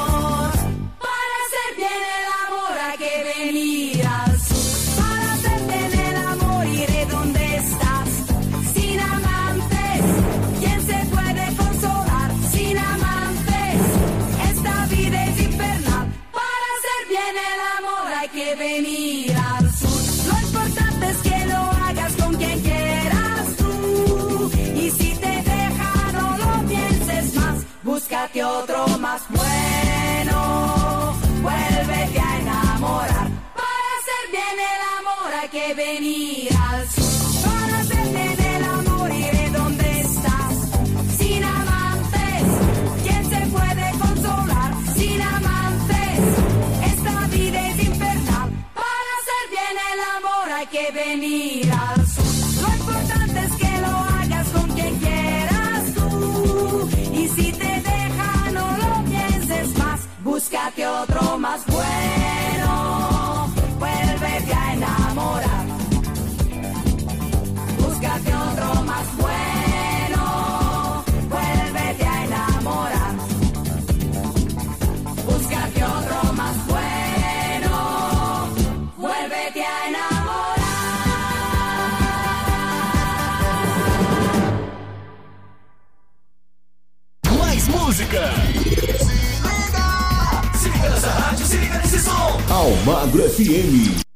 Almagro 92.61 93.23
FM. 93.23 94.10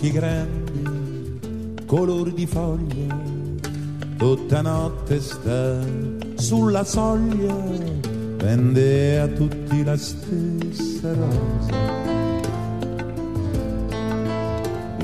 Occhi 0.00 0.12
grandi, 0.12 1.84
color 1.84 2.32
di 2.32 2.46
foglia, 2.46 3.20
tutta 4.16 4.62
notte 4.62 5.20
sta 5.20 5.78
sulla 6.36 6.84
soglia, 6.84 7.54
vende 8.36 9.20
a 9.20 9.28
tutti 9.28 9.84
la 9.84 9.98
stessa 9.98 11.12
rosa. 11.12 11.98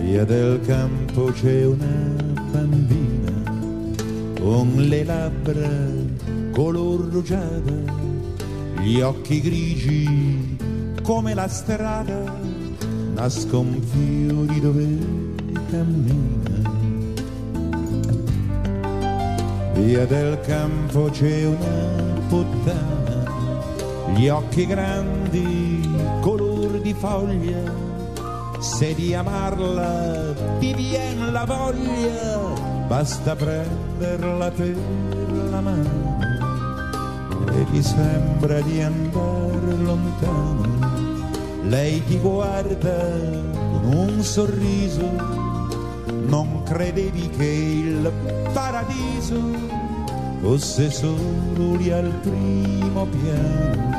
Via 0.01 0.25
del 0.25 0.61
campo 0.65 1.25
c'è 1.27 1.67
una 1.67 2.15
bambina 2.51 3.53
con 4.41 4.77
le 4.79 5.05
labbra 5.05 5.69
color 6.53 7.01
rugiada 7.11 8.05
gli 8.81 9.01
occhi 9.01 9.41
grigi 9.43 10.57
come 11.03 11.35
la 11.35 11.49
strada 11.49 12.46
nascon 13.17 13.81
fiori 13.93 14.61
dove 14.61 14.87
cammina. 15.71 16.55
Via 19.73 20.05
del 20.07 20.39
campo 20.43 21.09
c'è 21.11 21.47
una 21.47 22.21
puttana, 22.29 23.25
gli 24.15 24.29
occhi 24.29 24.67
grandi, 24.67 25.89
color 26.21 26.81
di 26.81 26.93
foglia. 26.93 27.85
Se 28.59 28.95
di 28.95 29.15
amarla 29.15 30.35
ti 30.59 30.75
vien 30.75 31.33
la 31.33 31.45
voglia, 31.45 32.39
basta 32.87 33.35
prenderla 33.35 34.51
per 34.51 34.77
la 35.51 35.61
mano 35.61 36.19
e 37.51 37.67
ti 37.71 37.83
sembra 37.83 38.61
di 38.61 38.83
andare 38.83 39.77
lontano. 39.77 40.76
Lei 41.69 42.01
ti 42.05 42.19
guarda 42.19 43.11
con 43.53 43.85
un 43.93 44.23
sorriso, 44.23 45.11
non 46.27 46.63
credevi 46.63 47.29
che 47.31 47.45
il 47.45 48.13
paradiso 48.53 49.41
fosse 50.41 50.91
solo 50.91 51.75
lì 51.75 51.91
al 51.91 52.13
primo 52.23 53.07
piano. 53.07 53.96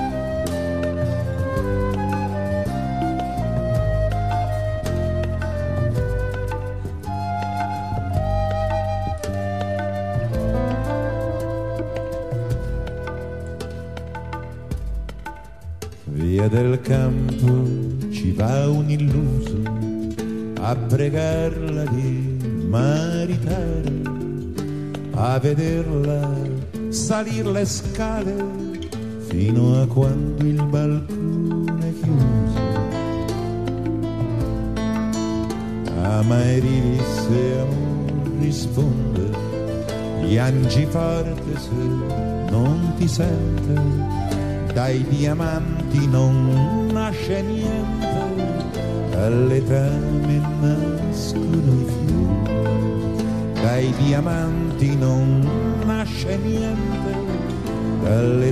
A 25.37 25.39
vederla 25.39 26.31
salire 26.89 27.51
le 27.51 27.65
scale 27.65 28.35
fino 29.27 29.79
a 29.79 29.85
quando 29.85 30.43
il 30.43 30.63
balcone 30.63 31.89
è 31.89 31.93
chiuso. 32.01 32.59
Amari 36.01 36.99
se 37.03 37.59
amor 37.59 38.39
risponde, 38.39 39.29
piangi 40.21 40.85
forte 40.89 41.59
se 41.59 41.83
non 42.49 42.93
ti 42.97 43.07
sente 43.07 43.75
dai 44.73 45.05
diamanti 45.07 46.07
non 46.07 46.87
nasce 46.91 47.41
niente, 47.43 48.07
dall'etame 49.11 50.41
nascono 50.61 51.73
i 51.73 51.85
fiori. 51.85 52.06
Dai 53.77 53.93
diamanti 53.93 54.95
non 54.95 55.47
nasce 55.85 56.35
niente, 56.37 57.13
nascono 58.01 58.43
i 58.43 58.51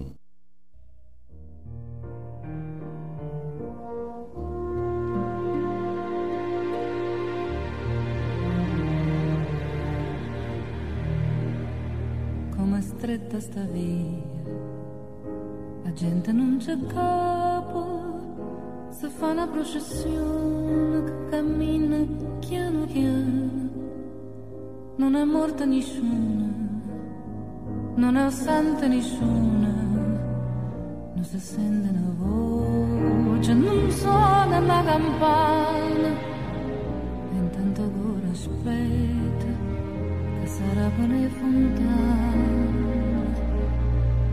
Che 40.61 40.67
sarà 40.73 40.89
per 40.97 41.07
le 41.07 41.29
fontane. 41.39 42.59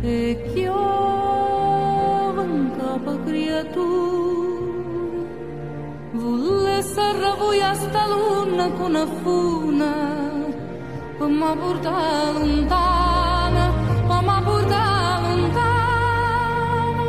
E 0.00 0.50
chiove 0.52 2.40
un 2.40 2.70
capo 2.76 3.18
creatura, 3.24 4.66
vuole 6.12 6.82
serra 6.82 7.34
sta 7.74 8.06
luna 8.06 8.70
con 8.70 8.90
una 8.90 9.06
funa, 9.22 9.92
per 11.18 11.28
mi 11.28 11.56
portare 11.58 12.32
lontana, 12.38 13.72
per 14.06 14.22
mi 14.22 14.42
portare 14.44 15.36
lontana, 15.36 17.02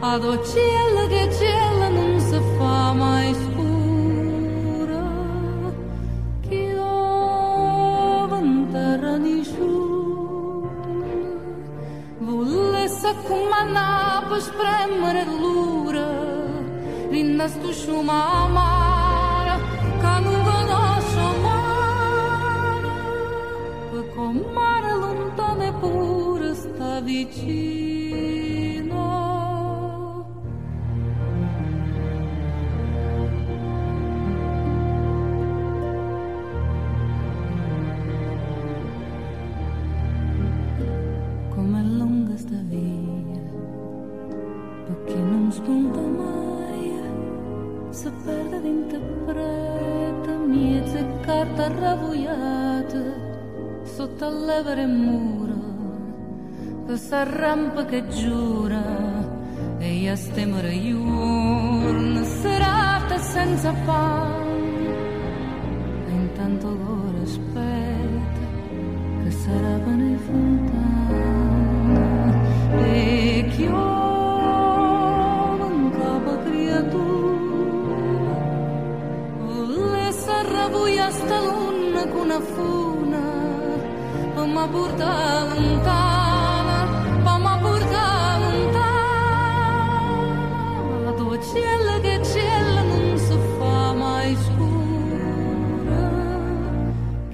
ad 0.00 0.22
cielo 0.44 1.06
che 1.08 1.28
cielo 1.32 1.88
non 1.90 2.20
si 2.20 2.40
fa 2.56 2.92
mai 2.92 3.34
volesse 13.26 13.28
comandare 13.28 14.26
per 14.26 14.40
spremere 14.40 15.24
l'ura, 15.24 16.08
rinda 17.08 17.48
sto 17.48 17.72
sciuma 17.72 18.44
amara, 18.44 19.58
che 20.00 20.20
non 20.20 20.42
conosce 20.44 21.38
mare, 21.42 22.90
per 23.90 24.14
con 24.14 24.44
mare 24.52 24.94
lontano 24.96 25.64
sotto 54.26 54.34
all'evere 54.34 54.86
muro, 54.86 55.54
questa 56.84 57.22
rampa 57.22 57.84
che 57.84 58.06
giura, 58.08 58.82
e 59.78 59.92
io 59.92 60.16
stemere 60.16 60.72
giorno, 60.82 62.24
serata 62.24 63.18
senza 63.18 63.72
pane, 63.84 64.88
e 66.08 66.10
intanto 66.10 66.66
ora 66.66 67.22
aspetta, 67.22 68.44
che 69.22 69.30
sarà 69.30 69.78
pane 69.84 70.16
fontana, 70.16 71.64
e 72.82 73.44
le 79.92 80.12
sarà 80.12 80.68
buia 80.68 81.10
sta 81.10 81.40
luna 81.40 82.06
con 82.08 82.20
una 82.22 82.40
funa, 82.40 82.95
ma 84.56 84.64
mi 84.64 84.72
porta 84.72 85.44
lontana, 85.52 86.78
ma 87.24 87.34
mi 87.36 87.52
porta 87.60 88.04
lontana, 88.44 88.80
dove 91.18 91.38
cielo 91.50 92.00
che 92.00 92.14
cielo 92.24 92.82
non 92.90 93.18
si 93.18 93.36
fa 93.58 93.92
mai 93.92 94.34
scura, 94.46 96.04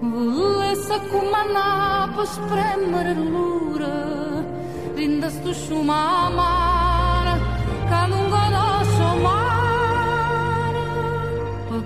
volesse 0.00 0.96
comandare 1.10 2.12
per 2.16 2.26
spremere 2.26 3.12
l'ura, 3.14 3.94
rinda 4.94 5.28
sto 5.28 5.52
sciuma 5.52 6.30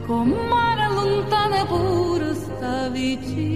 per 0.07 0.14
con 0.14 0.28
mare 0.28 0.88
lontane 0.94 1.66
pure 1.66 2.34
sta 2.34 2.88
vicina. 2.88 3.55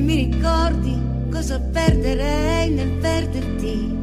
Mi 0.00 0.14
ricordi 0.14 0.98
cosa 1.30 1.60
perderei 1.60 2.70
nel 2.70 2.90
perderti 3.00 3.98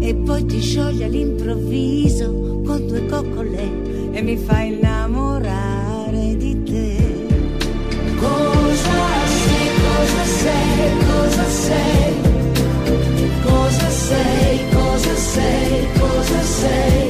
e 0.00 0.14
poi 0.14 0.44
ti 0.46 0.60
sciogli 0.60 1.02
all'improvviso 1.02 2.60
con 2.64 2.86
due 2.86 3.06
coccole 3.06 4.10
e 4.12 4.22
mi 4.22 4.36
fai 4.36 4.74
innamorare 4.74 6.36
di 6.36 6.62
te. 6.64 6.96
Cosa 8.18 9.26
sei, 9.26 9.68
cosa 9.82 10.24
sei, 10.24 10.90
cosa 11.06 11.44
sei? 11.44 12.14
Cosa 13.42 13.90
sei, 13.90 14.60
cosa 14.70 15.14
sei, 15.14 15.88
cosa 15.98 16.42
sei? 16.42 17.01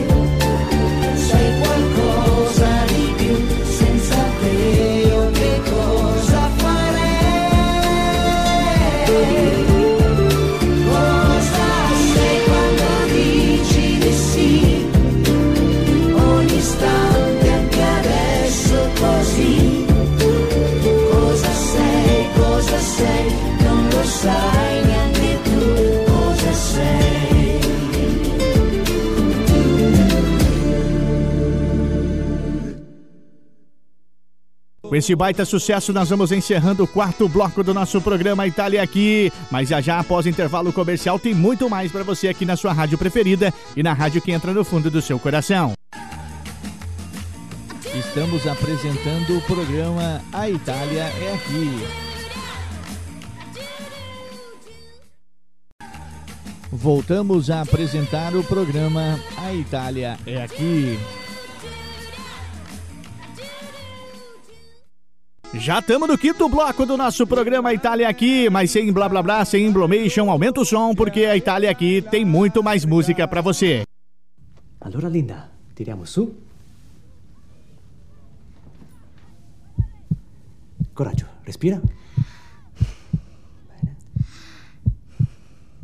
Com 34.93 34.97
esse 34.97 35.16
baita 35.16 35.47
sucesso, 35.47 35.90
nós 35.90 36.11
vamos 36.11 36.32
encerrando 36.32 36.84
o 36.84 36.86
quarto 36.86 37.26
bloco 37.26 37.64
do 37.64 37.72
nosso 37.72 37.99
programa 37.99 38.47
Itália 38.47 38.82
Aqui. 38.82 39.32
Mas 39.51 39.70
já 39.70 39.80
já, 39.80 39.99
após 39.99 40.26
intervalo 40.26 40.70
comercial, 40.70 41.18
tem 41.18 41.32
muito 41.32 41.70
mais 41.70 41.90
para 41.90 42.03
você 42.03 42.28
aqui 42.28 42.45
na 42.45 42.57
sua 42.57 42.74
rádio 42.74 42.99
preferida 42.99 43.55
e 43.74 43.82
na 43.82 43.95
rádio 43.95 44.20
que 44.20 44.30
entra 44.30 44.53
no 44.53 44.62
fundo 44.62 44.90
do 44.90 45.01
seu 45.01 45.18
coração. 45.18 45.72
Estamos 47.95 48.47
apresentando 48.47 49.38
o 49.38 49.40
programa 49.40 50.20
A 50.30 50.51
Itália 50.51 51.05
é 51.05 51.32
Aqui. 51.36 51.86
Voltamos 56.70 57.49
a 57.49 57.62
apresentar 57.62 58.36
o 58.36 58.45
programa 58.45 59.18
A 59.38 59.55
Itália 59.55 60.18
é 60.26 60.43
Aqui. 60.43 60.99
Já 65.55 65.80
estamos 65.80 66.09
no 66.09 66.16
quinto 66.16 66.48
bloco 66.48 66.86
do 66.86 66.96
nosso 66.96 67.26
programa 67.26 67.74
Itália 67.74 68.09
Aqui, 68.09 68.48
mas 68.48 68.70
sem 68.70 68.90
blá 68.90 69.07
blá 69.07 69.22
blá, 69.22 69.44
sem 69.44 69.66
emblomation, 69.66 70.30
aumenta 70.30 70.61
o 70.62 70.64
som, 70.64 70.94
porque 70.94 71.26
a 71.26 71.36
Itália 71.36 71.70
Aqui 71.70 72.00
tem 72.00 72.24
muito 72.24 72.62
mais 72.62 72.86
música 72.86 73.28
para 73.28 73.42
você. 73.42 73.82
Allora 74.80 75.11
Linda, 75.11 75.50
tiriamo 75.74 76.07
su. 76.07 76.34
Coraggio, 80.94 81.28
respira. 81.44 81.82
Bene. 83.68 83.96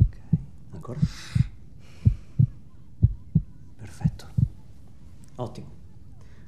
Ok, 0.01 0.19
ancora. 0.73 0.99
Perfetto. 3.77 4.27
Ottimo. 5.37 5.67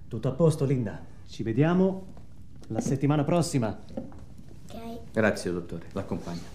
Tutto 0.09 0.27
a 0.27 0.31
posto, 0.31 0.65
Linda. 0.65 1.05
Ci 1.27 1.43
vediamo 1.43 2.10
la 2.71 2.79
settimana 2.79 3.23
prossima. 3.23 3.77
Grazie, 5.11 5.51
dottore, 5.51 5.87
l'accompagno. 5.91 6.50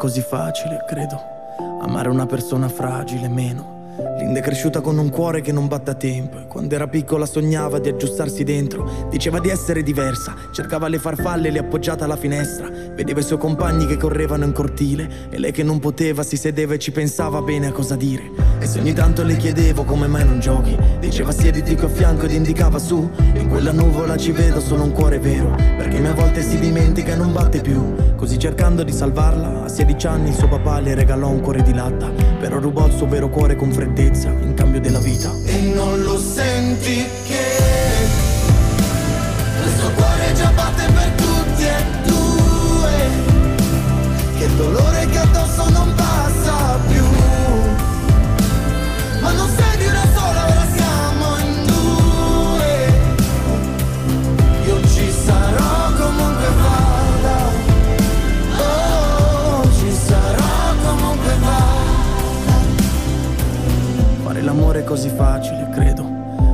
Così 0.00 0.22
facile, 0.22 0.82
credo. 0.86 1.20
Amare 1.82 2.08
una 2.08 2.24
persona 2.24 2.70
fragile, 2.70 3.28
meno. 3.28 3.79
Linda 4.00 4.38
è 4.38 4.42
cresciuta 4.42 4.80
con 4.80 4.96
un 4.96 5.10
cuore 5.10 5.42
che 5.42 5.52
non 5.52 5.66
batte 5.66 5.90
a 5.90 5.94
tempo 5.94 6.38
e 6.38 6.46
quando 6.46 6.74
era 6.74 6.88
piccola 6.88 7.26
sognava 7.26 7.78
di 7.78 7.90
aggiustarsi 7.90 8.44
dentro. 8.44 9.08
Diceva 9.10 9.40
di 9.40 9.50
essere 9.50 9.82
diversa, 9.82 10.34
cercava 10.52 10.88
le 10.88 10.98
farfalle 10.98 11.50
lì 11.50 11.58
appoggiata 11.58 12.04
alla 12.04 12.16
finestra. 12.16 12.68
Vedeva 12.94 13.20
i 13.20 13.22
suoi 13.22 13.38
compagni 13.38 13.86
che 13.86 13.98
correvano 13.98 14.44
in 14.44 14.52
cortile 14.52 15.28
e 15.28 15.38
lei 15.38 15.52
che 15.52 15.62
non 15.62 15.80
poteva 15.80 16.22
si 16.22 16.36
sedeva 16.36 16.74
e 16.74 16.78
ci 16.78 16.92
pensava 16.92 17.42
bene 17.42 17.66
a 17.66 17.72
cosa 17.72 17.94
dire. 17.94 18.30
E 18.58 18.66
se 18.66 18.78
ogni 18.78 18.94
tanto 18.94 19.22
le 19.22 19.36
chiedevo 19.36 19.84
come 19.84 20.06
mai 20.06 20.24
non 20.24 20.40
giochi, 20.40 20.78
diceva 20.98 21.32
siediti 21.32 21.74
qui 21.76 21.84
a 21.86 21.88
fianco 21.88 22.24
ed 22.24 22.32
indicava 22.32 22.78
su. 22.78 23.10
In 23.34 23.48
quella 23.48 23.72
nuvola 23.72 24.16
ci 24.16 24.32
vedo 24.32 24.60
solo 24.60 24.84
un 24.84 24.92
cuore 24.92 25.18
vero, 25.18 25.54
perché 25.76 26.06
a 26.06 26.14
volte 26.14 26.42
si 26.42 26.58
dimentica 26.58 27.12
e 27.12 27.16
non 27.16 27.32
batte 27.32 27.60
più. 27.60 27.94
Così 28.16 28.38
cercando 28.38 28.82
di 28.82 28.92
salvarla, 28.92 29.64
a 29.64 29.68
16 29.68 30.06
anni 30.06 30.28
il 30.28 30.34
suo 30.34 30.48
papà 30.48 30.80
le 30.80 30.94
regalò 30.94 31.28
un 31.28 31.40
cuore 31.40 31.62
di 31.62 31.72
latta, 31.72 32.10
però 32.38 32.58
rubò 32.58 32.86
il 32.86 32.92
suo 32.92 33.06
vero 33.06 33.28
cuore 33.30 33.56
con 33.56 33.70
freddezza 33.72 33.89
in 33.96 34.54
cambio 34.54 34.80
della 34.80 35.00
vita. 35.00 35.32
E 35.44 35.60
non 35.60 36.02
lo 36.02 36.18
senti 36.18 37.04
che 37.26 37.60
suo 39.80 39.90
cuore 39.92 40.32
già 40.34 40.50
batte 40.50 40.86
per 40.92 41.10
tutti 41.16 41.64
e 41.64 41.84
due 42.04 42.92
Che 44.38 44.56
dolore 44.56 44.99
così 64.90 65.08
facile, 65.08 65.68
credo. 65.70 66.02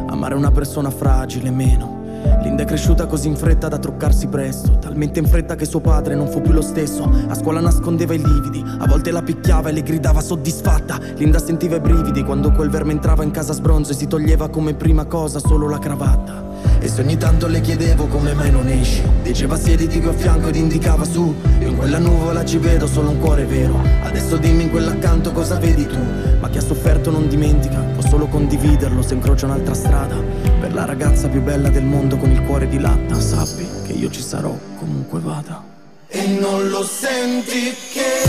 amare 0.09 0.34
una 0.34 0.51
persona 0.51 0.91
fragile 0.91 1.51
meno. 1.51 2.05
Linda 2.43 2.64
è 2.64 2.66
cresciuta 2.66 3.07
così 3.07 3.28
in 3.28 3.37
fretta 3.37 3.68
da 3.68 3.78
truccarsi 3.78 4.26
presto, 4.26 4.76
talmente 4.78 5.18
in 5.18 5.26
fretta 5.26 5.55
che 5.55 5.64
suo 5.64 5.80
padre 5.80 6.14
non 6.14 6.28
fu 6.28 6.43
più 6.43 6.53
lo 6.53 6.61
stesso. 6.61 7.11
A 7.28 7.34
scuola 7.34 7.61
nascondeva 7.61 8.12
i 8.12 8.22
lividi, 8.22 8.62
a 8.78 8.87
volte 8.87 9.11
la 9.11 9.22
picchiava 9.22 9.70
e 9.70 9.72
le 9.72 9.82
gridava 9.82 10.20
soddisfatta. 10.20 10.99
Linda 11.16 11.39
sentiva 11.39 11.76
i 11.76 11.80
brividi 11.80 12.24
quando 12.24 12.53
quel 12.53 12.68
verme 12.68 12.93
entrava 12.93 13.24
in 13.24 13.30
casa 13.30 13.55
sbronzo 13.55 13.93
e 13.93 13.95
si 13.95 14.07
toglieva 14.07 14.51
come 14.51 14.74
prima 14.74 15.07
cosa 15.07 15.39
solo 15.39 15.66
la 15.66 15.78
cravatta. 15.78 16.45
E 16.87 16.89
se 16.89 17.01
ogni 17.01 17.16
tanto 17.16 17.49
le 17.49 17.61
chiedevo 17.61 18.07
come 18.07 18.32
mai 18.32 18.53
non 18.53 18.68
esci 18.68 19.03
Diceva 19.20 19.59
siediti 19.59 19.99
qui 19.99 20.09
a 20.09 20.12
fianco 20.12 20.51
ed 20.51 20.55
indicava 20.55 21.05
su. 21.05 21.34
Io 21.59 21.66
in 21.66 21.76
quella 21.76 21.99
nuvola 21.99 22.45
ci 22.45 22.59
vedo 22.59 22.87
solo 22.87 23.11
un 23.11 23.18
cuore 23.18 23.45
vero. 23.45 23.82
Adesso 24.05 24.37
dimmi 24.37 24.62
in 24.62 24.70
quell'accanto 24.70 25.32
cosa 25.32 25.59
vedi 25.59 25.84
tu. 25.84 25.99
Ma 26.39 26.49
chi 26.49 26.59
ha 26.59 26.61
sofferto 26.61 27.11
non 27.11 27.26
dimentica 27.26 27.80
Può 27.80 28.09
solo 28.09 28.28
condividerlo 28.28 29.03
se 29.03 29.14
incrocia 29.14 29.47
un'altra 29.47 29.74
strada. 29.74 30.14
Per 30.61 30.72
la 30.72 30.84
ragazza 30.84 31.26
più 31.26 31.43
bella 31.43 31.70
del 31.70 31.82
mondo 31.82 32.16
con 32.18 32.30
il 32.30 32.41
cuore 32.43 32.68
di 32.68 32.78
latta 32.78 33.18
Sappi 33.18 33.66
che 33.84 33.93
io 33.93 34.09
ci 34.09 34.22
sarò 34.22 34.57
comunque 34.78 35.18
vada. 35.18 35.61
E 36.07 36.24
non 36.41 36.68
lo 36.68 36.84
senti 36.84 37.74
che 37.93 38.22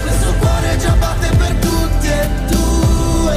Questo 0.00 0.32
cuore 0.38 0.76
già 0.78 0.94
batte 0.94 1.28
per 1.36 1.54
tutti 1.56 2.06
e 2.06 2.28
due. 2.48 3.36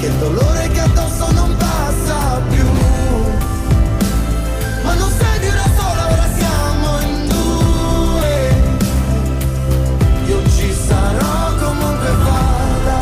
Che 0.00 0.18
dolore 0.20 0.68
che 0.68 0.80
addosso 0.80 1.32
non 1.32 1.51
Ma 4.82 4.94
non 4.94 5.10
sei 5.10 5.38
più 5.38 5.50
da 5.50 5.68
sola, 5.76 6.12
ora 6.12 6.28
siamo 6.36 7.00
in 7.00 7.28
due 7.28 8.54
Io 10.26 10.48
ci 10.48 10.72
sarò 10.72 11.54
comunque 11.56 12.10
vada 12.24 13.00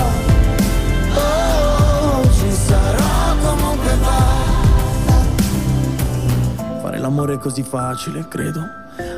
Oh, 1.15 2.31
ci 2.33 2.53
sarò 2.53 3.37
comunque 3.43 3.97
vada 3.97 5.29
Fare 6.83 6.99
l'amore 6.99 7.35
è 7.35 7.39
così 7.39 7.63
facile, 7.63 8.27
credo. 8.29 8.61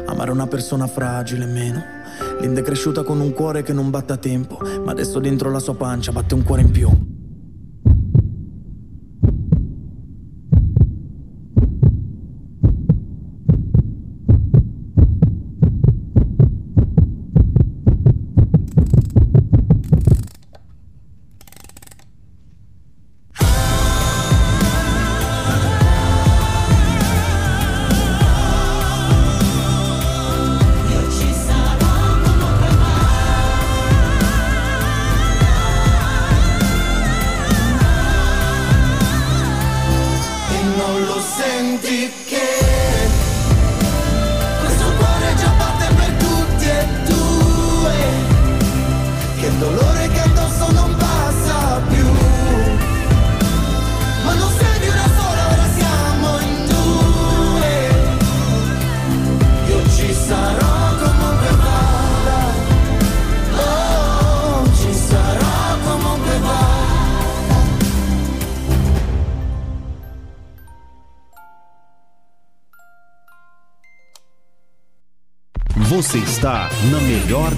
Amare 0.07 0.31
una 0.31 0.47
persona 0.47 0.87
fragile, 0.87 1.47
meno. 1.47 1.83
Linda 2.41 2.61
è 2.61 2.63
cresciuta 2.63 3.03
con 3.03 3.21
un 3.21 3.33
cuore 3.33 3.63
che 3.63 3.73
non 3.73 3.91
batte 3.91 4.13
a 4.13 4.17
tempo, 4.17 4.59
ma 4.85 4.93
adesso 4.93 5.19
dentro 5.21 5.51
la 5.51 5.59
sua 5.59 5.75
pancia 5.75 6.13
batte 6.13 6.35
un 6.35 6.43
cuore 6.43 6.63
in 6.63 6.71
più. 6.71 7.22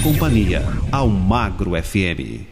Companhia, 0.04 0.62
ao 0.90 1.08
Magro 1.08 1.72
FM. 1.82 2.44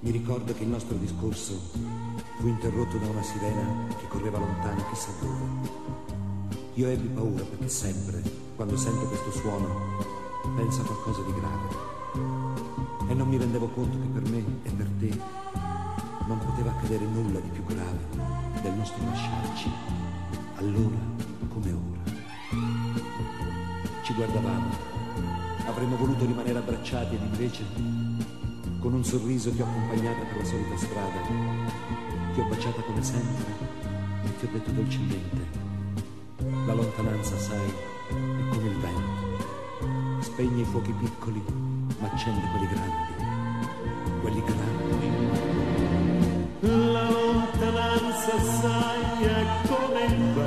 Mi 0.00 0.10
ricordo 0.10 0.52
che 0.52 0.64
il 0.64 0.68
nostro 0.68 0.96
discorso 0.96 1.52
fu 2.40 2.48
interrotto 2.48 2.96
da 2.96 3.06
una 3.06 3.22
sirena 3.22 3.86
che 4.00 4.08
correva 4.08 4.38
lontano 4.38 4.84
chissà 4.90 5.12
dove. 5.20 6.17
Io 6.78 6.86
ebbi 6.86 7.08
paura 7.08 7.42
perché 7.42 7.68
sempre, 7.68 8.22
quando 8.54 8.76
sento 8.76 9.04
questo 9.06 9.32
suono, 9.32 9.66
penso 10.54 10.82
a 10.82 10.84
qualcosa 10.84 11.22
di 11.22 11.32
grave. 11.34 13.10
E 13.10 13.14
non 13.14 13.26
mi 13.26 13.36
rendevo 13.36 13.66
conto 13.70 13.98
che 13.98 14.06
per 14.06 14.22
me 14.30 14.44
e 14.62 14.70
per 14.70 14.86
te 15.00 15.20
non 16.28 16.38
poteva 16.38 16.70
accadere 16.70 17.04
nulla 17.04 17.40
di 17.40 17.48
più 17.48 17.64
grave 17.64 17.98
del 18.62 18.74
nostro 18.74 19.04
lasciarci, 19.06 19.68
allora 20.58 20.98
come 21.48 21.72
ora. 21.72 22.12
Ci 24.04 24.14
guardavamo, 24.14 24.70
avremmo 25.66 25.96
voluto 25.96 26.26
rimanere 26.26 26.58
abbracciati 26.58 27.16
ed 27.16 27.22
invece 27.22 27.64
con 28.78 28.92
un 28.92 29.02
sorriso 29.04 29.50
ti 29.50 29.60
ho 29.60 29.64
accompagnata 29.64 30.24
per 30.26 30.36
la 30.36 30.44
solita 30.44 30.76
strada, 30.76 31.20
ti 32.34 32.40
ho 32.40 32.46
baciata 32.46 32.82
come 32.82 33.02
sempre 33.02 33.52
e 34.26 34.36
ti 34.38 34.44
ho 34.44 34.48
detto 34.52 34.70
dolcemente, 34.70 35.67
la 36.68 36.74
lontananza, 36.74 37.38
sai, 37.38 37.72
è 38.08 38.12
come 38.50 38.68
il 38.68 38.76
vento, 38.76 40.20
spegne 40.20 40.60
i 40.60 40.64
fuochi 40.66 40.92
piccoli, 40.92 41.42
ma 41.98 42.10
accende 42.12 42.46
quelli 42.50 42.66
grandi, 42.66 43.12
quelli 44.20 44.42
grandi. 44.44 45.10
La 46.92 47.08
lontananza, 47.08 48.38
sai, 48.60 49.24
è 49.24 49.46
come 49.66 50.04
il 50.04 50.10
vento 50.10 50.37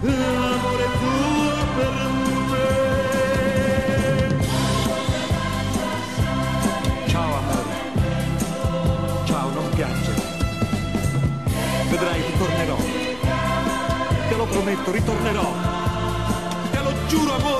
l'amore 0.00 0.84
tuo 0.98 1.52
per 1.76 1.92
me. 2.50 2.68
Ciao 7.06 7.34
amore, 7.34 7.76
ciao 9.24 9.50
non 9.50 9.68
piangere, 9.74 10.22
vedrai 11.90 12.22
ritornerò, 12.22 12.76
te 14.28 14.36
lo 14.36 14.44
prometto 14.46 14.90
ritornerò, 14.90 15.52
te 16.70 16.82
lo 16.82 16.92
giuro 17.06 17.34
amore. 17.34 17.59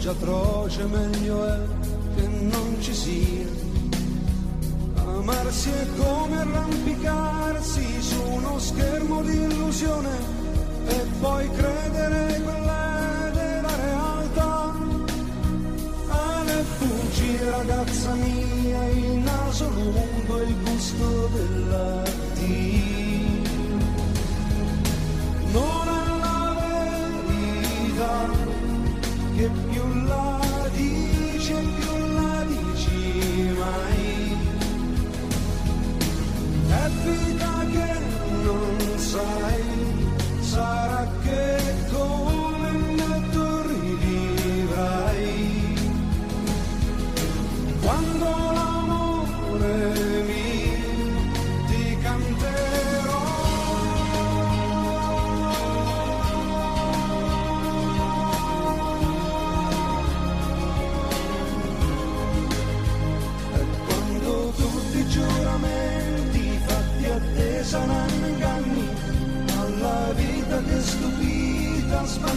peggio 0.00 0.10
atroce 0.12 0.84
meglio 0.86 1.46
è 1.46 1.58
che 2.16 2.26
non 2.26 2.76
ci 2.80 2.94
sia. 2.94 3.46
Amarsi 4.94 5.68
è 5.68 5.86
come 5.98 6.38
arrampicarsi 6.38 8.00
su 8.00 8.22
uno 8.22 8.58
schermo 8.58 9.22
di 9.22 9.34
illusione 9.34 10.08
e 10.86 11.06
poi 11.20 11.50
credere 11.50 12.40
quella 12.42 13.30
della 13.34 13.76
realtà. 13.76 14.74
Ah, 16.08 16.38
Ale 16.38 16.64
fuggi 16.78 17.36
ragazza 17.50 18.14
mia, 18.14 18.88
il 18.88 19.18
naso 19.18 19.68
lungo, 19.68 20.40
il 20.40 20.56
gusto 20.64 21.28
della 21.34 21.99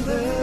Father. 0.05 0.42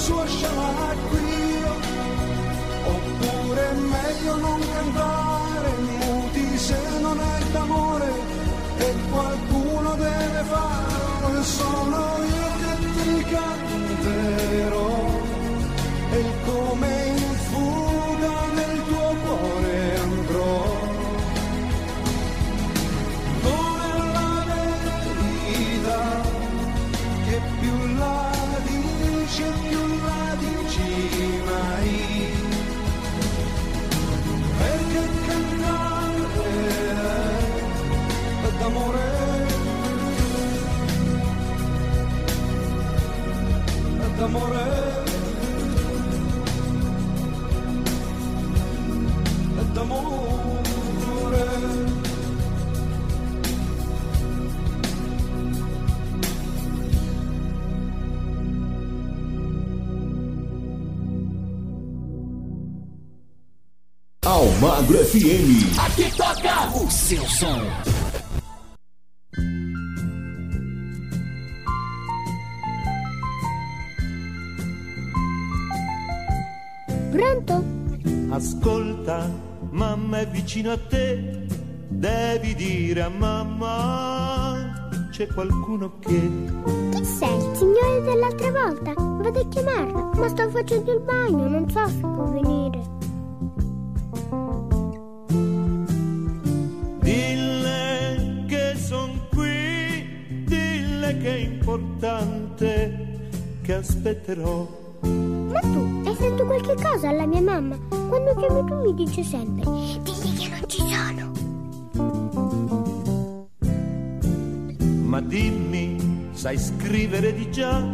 Suo 0.00 0.26
sciamacquio. 0.26 1.72
Oppure 2.84 3.72
meglio 3.72 4.36
non 4.36 4.60
cantare 4.60 5.09
Almagro 64.80 65.04
FM. 65.04 65.76
Aqui 65.78 66.10
toca 66.16 66.70
o 66.74 66.90
seu 66.90 67.22
som. 67.28 67.60
Pronto? 77.12 77.62
Ascolta, 78.30 79.30
mamma 79.70 80.20
è 80.20 80.28
vicino 80.28 80.72
a 80.72 80.78
te, 80.78 81.44
devi 81.88 82.54
dire 82.54 83.02
a 83.02 83.10
mamma 83.10 84.80
c'è 85.10 85.26
qualcuno 85.26 85.98
che 85.98 86.30
Chi 86.92 87.04
sei? 87.04 87.36
Il 87.36 87.56
signore 87.56 88.00
dell'altra 88.02 88.50
volta? 88.50 88.94
Vado 88.96 89.40
a 89.40 89.48
chiamarlo, 89.48 90.10
ma 90.14 90.28
sto 90.28 90.48
facendo 90.48 90.90
il 90.90 91.00
bagno, 91.00 91.48
non 91.48 91.68
so 91.68 91.86
se 91.86 92.00
può 92.00 92.24
venire. 92.30 92.49
Importante, 101.74 103.30
che 103.62 103.74
aspetterò. 103.74 104.66
Ma 105.02 105.60
tu 105.60 106.02
hai 106.04 106.14
fatto 106.14 106.44
qualche 106.44 106.74
cosa 106.74 107.08
alla 107.10 107.26
mia 107.26 107.40
mamma? 107.40 107.78
Quando 108.08 108.34
chiami 108.34 108.64
tu 108.66 108.74
mi 108.74 108.94
dice 108.94 109.22
sempre, 109.22 109.62
digli 110.02 110.36
che 110.36 110.48
non 110.48 110.62
ci 110.66 110.82
sono. 110.88 111.32
Ma 115.04 115.20
dimmi, 115.20 116.30
sai 116.32 116.58
scrivere 116.58 117.32
di 117.34 117.50
già? 117.52 117.86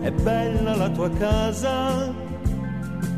È 0.00 0.10
bella 0.10 0.76
la 0.76 0.90
tua 0.90 1.10
casa? 1.10 2.30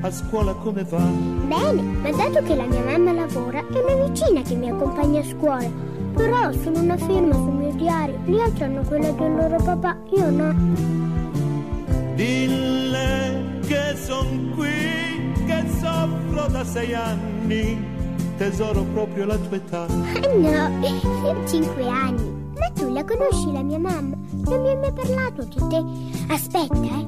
A 0.00 0.10
scuola 0.10 0.52
come 0.54 0.84
va? 0.84 0.98
Bene, 0.98 1.82
ma 1.82 2.10
dato 2.10 2.42
che 2.42 2.54
la 2.54 2.66
mia 2.66 2.82
mamma 2.82 3.12
lavora, 3.12 3.58
è 3.58 3.78
una 3.80 4.06
vicina 4.06 4.42
che 4.42 4.54
mi 4.54 4.68
accompagna 4.70 5.20
a 5.20 5.24
scuola. 5.24 5.92
Però 6.14 6.52
sono 6.52 6.80
una 6.80 6.96
firma 6.96 7.34
sul 7.34 7.52
mio 7.52 7.72
diario, 7.72 8.18
gli 8.24 8.38
altri 8.38 8.64
hanno 8.64 8.82
quella 8.82 9.10
del 9.10 9.34
loro 9.34 9.56
papà, 9.62 9.96
io 10.16 10.30
no. 10.30 10.54
Dille 12.14 13.58
che 13.66 13.96
son 13.96 14.52
qui, 14.54 15.32
che 15.46 15.64
soffro 15.80 16.46
da 16.48 16.64
sei 16.64 16.94
anni, 16.94 17.84
tesoro 18.36 18.82
proprio 18.92 19.24
la 19.26 19.36
tua 19.36 19.56
età. 19.56 19.82
Ah 19.82 19.88
no, 20.36 20.86
io 20.86 21.46
cinque 21.48 21.88
anni. 21.88 22.42
Ma 22.58 22.70
tu 22.72 22.92
la 22.92 23.04
conosci 23.04 23.52
la 23.52 23.62
mia 23.62 23.78
mamma? 23.78 24.16
Non 24.44 24.60
mi 24.62 24.68
hai 24.68 24.76
mai 24.76 24.92
parlato 24.92 25.42
di 25.44 25.56
te. 25.68 25.84
Aspetta, 26.32 26.74
eh. 26.74 27.06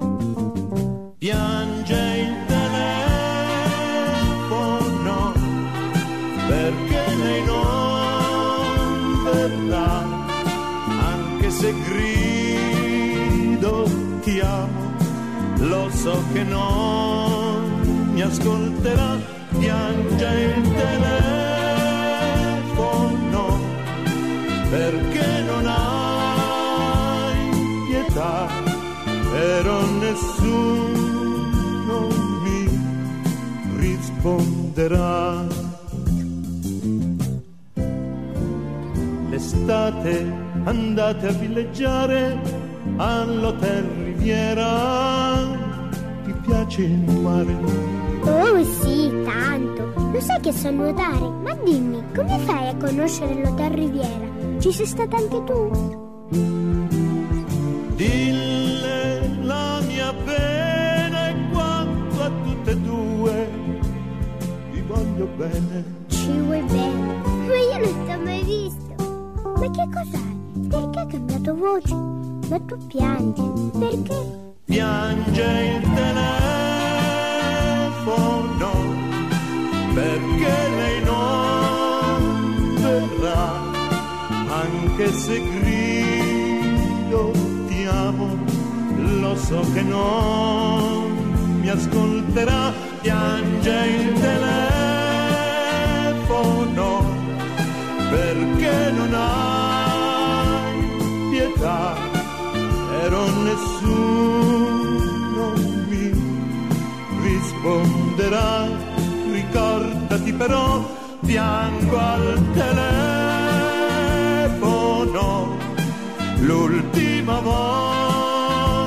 Piange 1.18 1.94
il 1.94 2.34
telefono 4.46 5.32
perché 6.48 7.14
lei 7.16 7.44
non 7.44 7.65
verrà, 9.46 10.02
anche 11.12 11.50
se 11.50 11.72
grido 11.88 13.74
ti 14.22 14.40
amo, 14.40 14.94
lo 15.58 15.88
so 15.90 16.22
che 16.32 16.42
non 16.42 18.10
mi 18.12 18.22
ascolterà, 18.22 19.16
piange 19.58 20.54
il 20.56 20.62
telefono 20.72 21.64
perché 24.70 25.42
non 25.46 25.66
hai 25.66 27.50
pietà, 27.88 28.48
però 29.30 29.84
nessuno 30.00 31.96
mi 32.42 32.68
risponderà. 33.76 35.65
L'estate 39.36 40.32
andate 40.64 41.26
a 41.26 41.32
villeggiare 41.32 42.40
all'hotel 42.96 43.84
Riviera, 43.84 45.46
ti 46.24 46.32
piace 46.46 46.80
il 46.84 47.20
mare? 47.20 47.54
Oh 48.22 48.64
sì, 48.64 49.12
tanto. 49.26 49.92
Lo 50.10 50.20
sai 50.20 50.40
che 50.40 50.52
so 50.52 50.70
nuotare? 50.70 51.28
Ma 51.42 51.52
dimmi, 51.62 52.02
come 52.14 52.38
fai 52.46 52.68
a 52.68 52.76
conoscere 52.76 53.34
l'Hotel 53.34 53.72
Riviera? 53.72 54.26
Ci 54.58 54.72
sei 54.72 54.86
stata 54.86 55.18
anche 55.18 55.44
tu? 55.44 56.28
Dille 57.94 59.38
la 59.42 59.80
mia 59.86 60.14
pena 60.24 61.28
e 61.28 61.34
quanto 61.52 62.22
a 62.22 62.30
tutte 62.42 62.70
e 62.70 62.76
due 62.78 63.50
vi 64.72 64.80
voglio 64.80 65.28
bene. 65.36 65.84
Ci 66.06 66.30
vuoi 66.38 66.62
bene? 66.62 67.20
Ma 67.46 67.54
io 67.54 67.78
non 67.84 68.06
ti 68.06 68.12
ho 68.12 68.24
mai 68.24 68.42
visto. 68.42 68.85
Ma 69.66 69.72
che 69.72 69.88
cos'hai? 69.92 70.36
Perché 70.68 70.98
hai 71.00 71.06
cambiato 71.08 71.56
voce? 71.56 71.94
Ma 72.48 72.60
tu 72.60 72.86
piangi. 72.86 73.42
Perché? 73.76 74.54
Piange 74.64 75.42
il 75.42 75.82
telefono 75.92 76.34
perché 79.92 80.68
lei 80.76 81.02
non 81.02 82.74
verrà, 82.80 83.60
anche 84.50 85.12
se 85.12 85.42
grido 85.58 87.32
ti 87.66 87.86
amo, 87.86 88.36
lo 89.20 89.34
so 89.34 89.60
che 89.72 89.82
non 89.82 91.58
mi 91.60 91.68
ascolterà, 91.68 92.72
piange 93.00 93.70
il 93.70 94.12
telefono 94.20 94.75
perché 98.10 98.90
non 98.92 99.14
hai 99.14 100.74
pietà, 101.30 101.94
però 102.90 103.26
nessuno 103.42 104.64
mi 105.88 106.10
risponderà, 107.22 108.66
ricordati 109.30 110.32
però, 110.32 110.84
fianco 111.22 111.98
al 111.98 112.42
telefono, 114.54 115.56
l'ultima 116.40 117.40
volta 117.40 118.78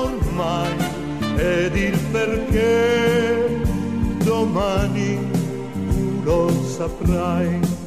ormai 0.00 0.76
ed 1.36 1.76
il 1.76 1.98
perché 2.10 3.62
domani 4.24 5.28
saprai. 6.78 7.77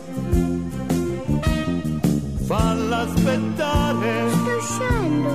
Falla 2.51 2.97
aspettare. 3.03 4.29
Sto 4.29 4.55
uscendo. 4.57 5.29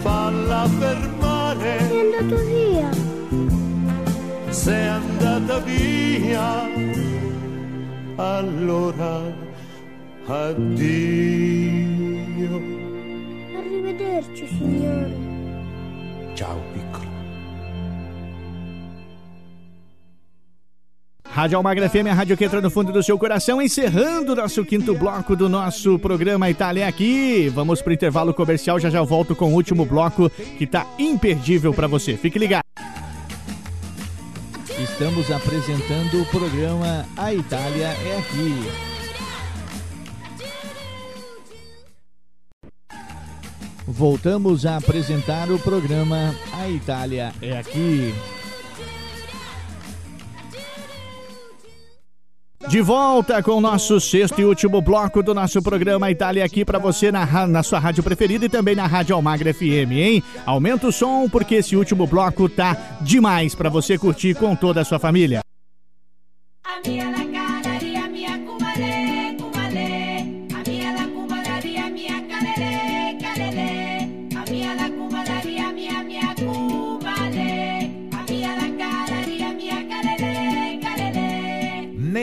Falla 0.00 0.68
fermare. 0.78 1.78
È 1.78 1.98
andato 1.98 2.36
via. 2.44 2.90
Sei 4.50 4.86
andata 4.86 5.58
via. 5.60 6.68
Allora 8.16 9.22
addio. 10.26 10.60
Arrivederci, 13.56 14.46
signore. 14.46 15.19
Rádio 21.40 21.56
Almagra 21.56 21.88
FM, 21.88 22.08
a 22.10 22.12
rádio 22.12 22.36
que 22.36 22.44
entra 22.44 22.60
no 22.60 22.70
fundo 22.70 22.92
do 22.92 23.02
seu 23.02 23.18
coração, 23.18 23.62
encerrando 23.62 24.34
o 24.34 24.36
nosso 24.36 24.62
quinto 24.62 24.94
bloco 24.94 25.34
do 25.34 25.48
nosso 25.48 25.98
programa 25.98 26.50
Itália 26.50 26.86
aqui. 26.86 27.48
Vamos 27.48 27.80
pro 27.80 27.94
intervalo 27.94 28.34
comercial, 28.34 28.78
já 28.78 28.90
já 28.90 29.00
volto 29.00 29.34
com 29.34 29.46
o 29.46 29.54
último 29.54 29.86
bloco 29.86 30.28
que 30.28 30.66
tá 30.66 30.86
imperdível 30.98 31.72
para 31.72 31.86
você. 31.86 32.14
Fique 32.14 32.38
ligado. 32.38 32.62
Estamos 34.78 35.30
apresentando 35.30 36.20
o 36.20 36.26
programa 36.26 37.06
A 37.16 37.32
Itália 37.32 37.86
é 37.86 38.18
Aqui. 38.18 38.54
Voltamos 43.86 44.66
a 44.66 44.76
apresentar 44.76 45.50
o 45.50 45.58
programa 45.58 46.34
A 46.52 46.68
Itália 46.68 47.32
é 47.40 47.56
Aqui. 47.56 48.12
De 52.70 52.80
volta 52.80 53.42
com 53.42 53.54
o 53.56 53.60
nosso 53.60 53.98
sexto 53.98 54.40
e 54.40 54.44
último 54.44 54.80
bloco 54.80 55.24
do 55.24 55.34
nosso 55.34 55.60
programa 55.60 56.08
Itália 56.08 56.44
aqui 56.44 56.64
para 56.64 56.78
você 56.78 57.10
na, 57.10 57.44
na 57.44 57.64
sua 57.64 57.80
rádio 57.80 58.00
preferida 58.00 58.46
e 58.46 58.48
também 58.48 58.76
na 58.76 58.86
Rádio 58.86 59.16
Almagra 59.16 59.52
FM, 59.52 59.90
hein? 59.90 60.22
Aumenta 60.46 60.86
o 60.86 60.92
som 60.92 61.28
porque 61.28 61.56
esse 61.56 61.74
último 61.74 62.06
bloco 62.06 62.48
tá 62.48 62.76
demais 63.00 63.56
para 63.56 63.68
você 63.68 63.98
curtir 63.98 64.36
com 64.36 64.54
toda 64.54 64.82
a 64.82 64.84
sua 64.84 65.00
família. 65.00 65.40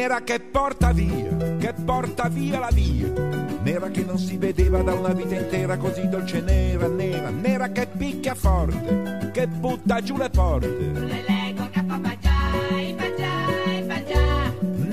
Nera 0.07 0.21
che 0.21 0.39
porta 0.39 0.93
via, 0.93 1.57
che 1.57 1.73
porta 1.83 2.29
via 2.29 2.59
la 2.59 2.69
via. 2.71 3.11
Nera 3.61 3.89
che 3.89 4.05
non 4.05 4.17
si 4.17 4.37
vedeva 4.37 4.81
da 4.81 4.93
una 4.93 5.11
vita 5.11 5.35
intera 5.35 5.75
così 5.75 6.07
dolce 6.07 6.39
nera, 6.39 6.87
nera, 6.87 7.29
nera 7.29 7.67
che 7.73 7.87
picchia 7.87 8.33
forte, 8.33 9.31
che 9.33 9.47
butta 9.47 9.99
giù 9.99 10.15
le 10.15 10.29
porte. 10.29 10.67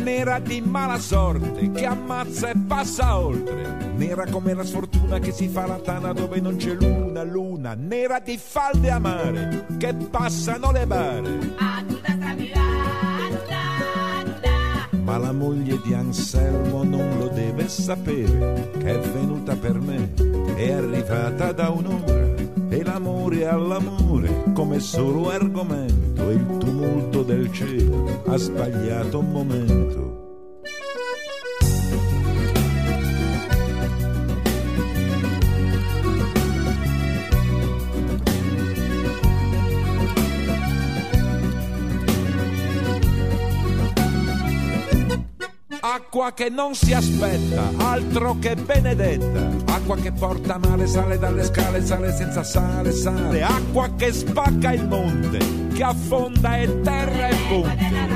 Nera 0.03 0.41
di 0.41 0.61
mala 0.61 0.99
sorte, 0.99 1.71
che 1.71 1.87
ammazza 1.87 2.49
e 2.49 2.55
passa 2.67 3.17
oltre. 3.17 3.93
Nera 3.95 4.27
come 4.27 4.53
la 4.53 4.65
sfortuna 4.65 5.21
che 5.21 5.31
si 5.31 5.47
fa 5.47 5.65
la 5.65 5.79
tana 5.79 6.13
dove 6.13 6.41
non 6.41 6.57
c'è 6.57 6.75
luna, 6.75 7.23
luna. 7.23 7.77
Nera 7.79 8.19
di 8.19 8.37
falde 8.37 8.91
amare, 8.91 9.67
che 9.79 9.95
passano 9.95 10.73
le 10.73 10.87
bare. 10.89 11.94
Ma 15.05 15.19
la 15.19 15.33
moglie 15.33 15.79
di 15.85 15.93
Anselmo 15.93 16.83
non 16.83 17.19
lo 17.19 17.29
deve 17.29 17.69
sapere 17.69 18.71
che 18.79 18.87
è 18.87 18.99
venuta 18.99 19.55
per 19.55 19.79
me, 19.79 20.13
è 20.57 20.73
arrivata 20.73 21.53
da 21.53 21.69
un'ora 21.69 22.35
e 22.71 22.83
l'amore 22.83 23.47
all'amore 23.47 24.45
come 24.55 24.81
solo 24.81 25.29
argomento 25.29 26.31
il 26.31 26.57
tumulto 26.59 27.23
del 27.23 27.53
cielo 27.53 28.23
ha 28.27 28.37
sbagliato 28.37 29.19
un 29.19 29.31
momento. 29.31 30.04
Acqua 45.87 46.33
che 46.33 46.49
non 46.49 46.75
si 46.75 46.95
aspetta, 46.95 47.71
altro 47.77 48.39
che 48.39 48.55
benedetta. 48.55 49.51
Acqua 49.67 49.97
che 49.97 50.13
porta 50.13 50.57
male, 50.57 50.87
sale 50.87 51.19
dalle 51.19 51.45
scale, 51.45 51.85
sale 51.85 52.11
senza 52.11 52.43
sale, 52.43 52.91
sale. 52.91 53.43
Acqua 53.43 53.91
che 53.95 54.11
spacca 54.11 54.73
il 54.73 54.89
monte, 54.89 55.69
che 55.75 55.83
affonda 55.83 56.57
e 56.57 56.81
terra 56.81 57.29
e 57.29 57.37
ponte. 57.49 58.14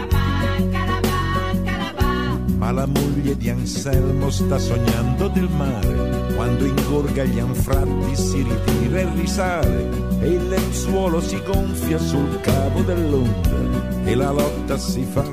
Ma 2.68 2.74
la 2.74 2.86
moglie 2.86 3.34
di 3.34 3.48
Anselmo 3.48 4.28
sta 4.28 4.58
sognando 4.58 5.28
del 5.28 5.48
mare. 5.48 6.34
Quando 6.34 6.66
ingorga 6.66 7.24
gli 7.24 7.38
anfratti 7.38 8.14
si 8.14 8.42
ritira 8.42 9.00
e 9.00 9.08
risale. 9.14 9.88
E 10.20 10.28
il 10.32 10.48
lenzuolo 10.48 11.18
si 11.22 11.40
gonfia 11.42 11.96
sul 11.96 12.38
cavo 12.42 12.82
dell'onda. 12.82 14.04
E 14.04 14.14
la 14.14 14.32
lotta 14.32 14.76
si 14.76 15.02
fa 15.10 15.24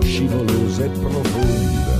scivolosa 0.00 0.84
e 0.84 0.88
profonda. 0.90 1.95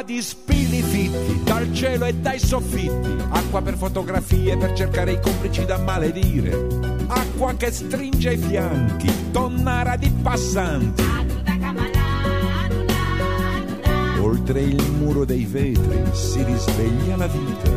Di 0.00 0.22
spilli 0.22 0.82
fitti 0.82 1.42
dal 1.44 1.72
cielo 1.72 2.06
e 2.06 2.14
dai 2.14 2.38
soffitti, 2.38 3.14
acqua 3.28 3.60
per 3.60 3.76
fotografie 3.76 4.56
per 4.56 4.72
cercare 4.72 5.12
i 5.12 5.20
complici 5.20 5.64
da 5.66 5.78
maledire, 5.78 6.66
acqua 7.06 7.54
che 7.54 7.70
stringe 7.70 8.32
i 8.32 8.36
fianchi, 8.38 9.30
tonnara 9.30 9.96
di 9.96 10.10
passanti. 10.22 11.04
Oltre 14.20 14.62
il 14.62 14.82
muro 14.98 15.24
dei 15.24 15.44
vetri 15.44 16.02
si 16.12 16.42
risveglia 16.42 17.16
la 17.16 17.28
vita 17.28 17.70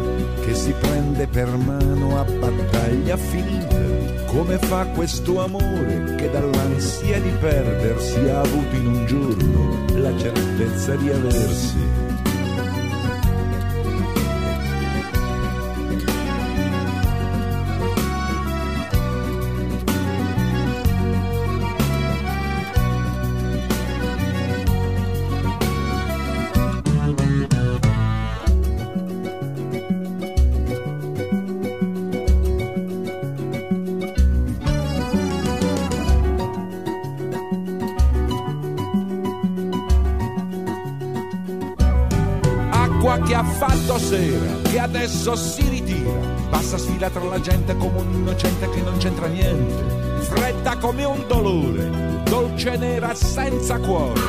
che 0.44 0.56
si 0.56 0.74
prende 0.80 1.28
per 1.28 1.50
mano 1.58 2.20
a 2.20 2.24
battaglia 2.24 3.18
finita. 3.18 4.26
Come 4.28 4.58
fa 4.58 4.88
questo 4.88 5.44
amore 5.44 6.16
che 6.16 6.32
dall'ansia 6.32 7.20
di 7.20 7.32
perdersi 7.40 8.18
ha 8.30 8.40
avuto 8.40 8.76
in 8.76 8.86
un 8.88 9.06
giorno 9.06 9.86
la 10.00 10.18
certezza 10.18 10.96
di 10.96 11.12
aversi? 11.12 12.03
Adesso 45.32 45.36
si 45.36 45.70
ritira, 45.70 46.12
passa 46.50 46.78
sfila 46.78 47.10
tra 47.10 47.24
la 47.24 47.40
gente 47.40 47.78
come 47.78 48.00
un 48.00 48.12
innocente 48.12 48.70
che 48.70 48.82
non 48.82 48.98
c'entra 48.98 49.28
niente, 49.28 50.20
fredda 50.20 50.76
come 50.78 51.06
un 51.06 51.24
dolore, 51.28 52.22
dolce 52.26 52.76
nera 52.76 53.14
senza 53.16 53.80
cuore. 53.80 54.20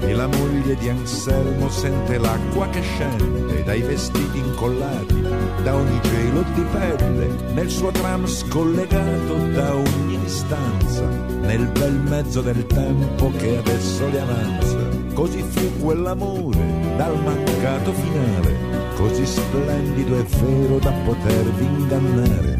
E 0.00 0.12
la 0.14 0.26
moglie 0.28 0.76
di 0.76 0.88
Anselmo 0.88 1.68
sente 1.68 2.16
l'acqua 2.18 2.68
che 2.68 2.80
scende 2.80 3.64
dai 3.64 3.82
vestiti 3.82 4.38
incollati, 4.38 5.20
da 5.64 5.74
ogni 5.74 6.00
gelo 6.02 6.44
di 6.54 6.62
pelle, 6.62 7.26
nel 7.54 7.68
suo 7.68 7.90
tram 7.90 8.24
scollegato 8.24 9.34
da 9.52 9.74
ogni 9.74 10.18
distanza, 10.20 11.06
nel 11.40 11.66
bel 11.66 12.00
mezzo 12.08 12.40
del 12.40 12.64
tempo 12.66 13.32
che 13.36 13.58
adesso 13.58 14.08
le 14.08 14.20
avanza. 14.20 14.78
Così 15.12 15.42
fu 15.42 15.78
quell'amore 15.80 16.67
dal 16.98 17.16
mancato 17.22 17.92
finale, 17.92 18.92
così 18.96 19.24
splendido 19.24 20.18
e 20.18 20.24
vero 20.24 20.78
da 20.80 20.90
potervi 20.90 21.64
ingannare. 21.64 22.57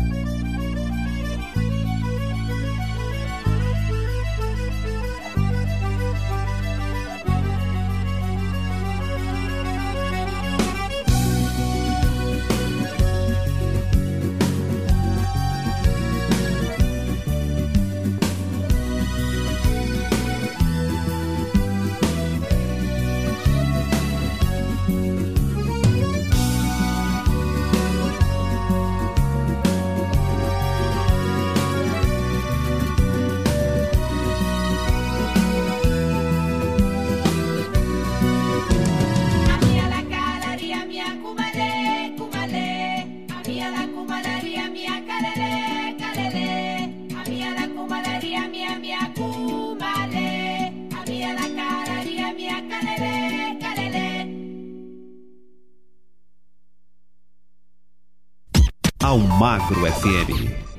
Almagro 59.09 59.87
FM. 59.87 60.78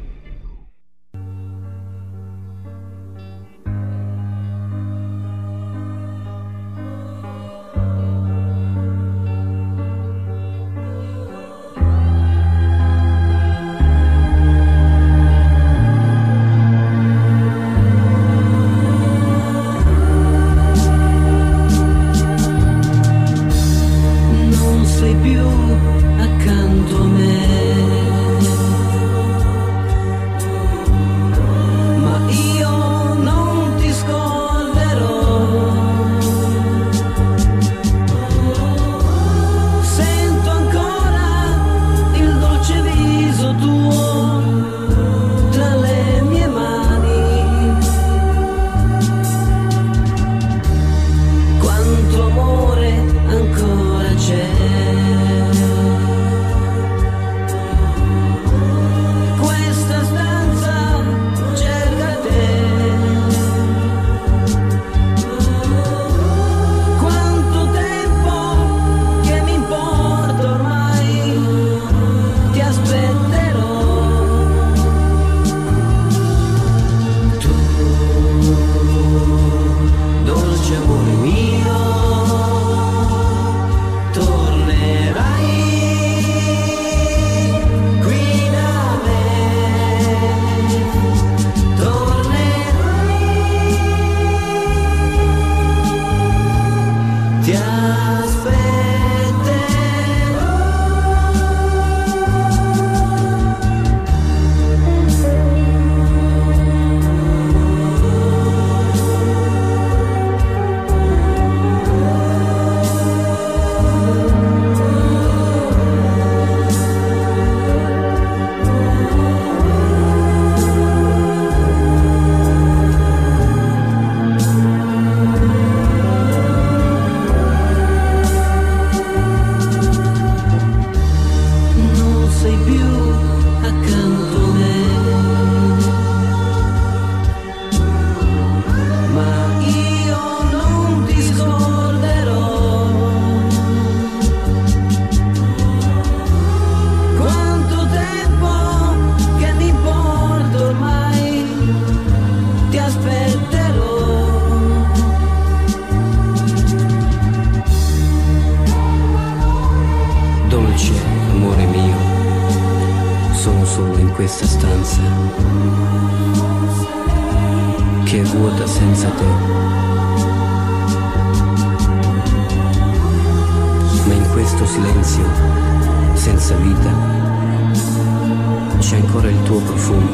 Ancora 178.99 179.29
il 179.29 179.41
tuo 179.43 179.59
profumo. 179.59 180.09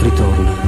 Ritorna, 0.00 0.67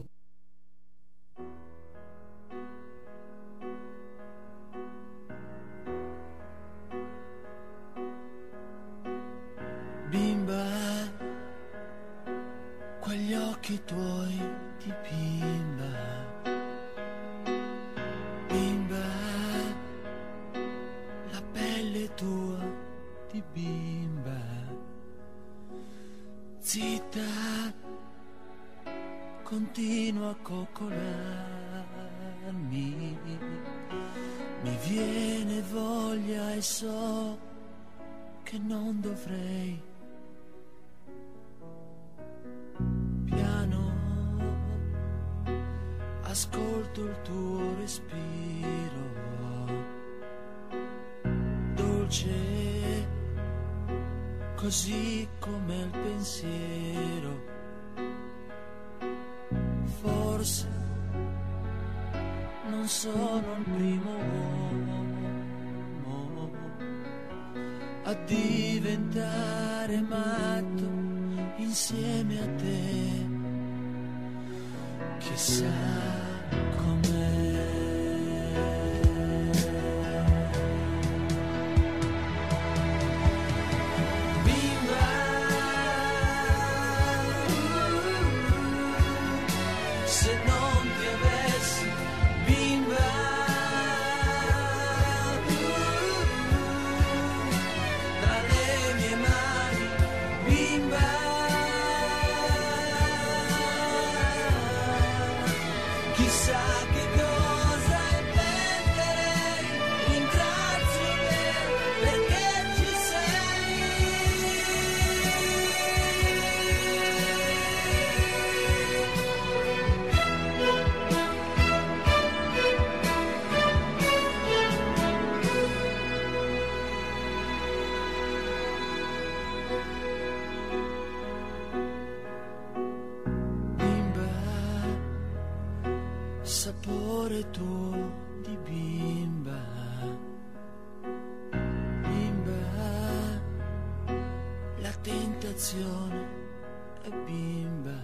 Bimba. 147.09 147.99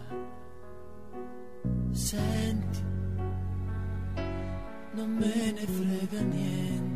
Senti, 1.92 2.84
non 4.94 5.10
me 5.10 5.52
ne 5.52 5.66
frega 5.68 6.22
niente. 6.22 6.87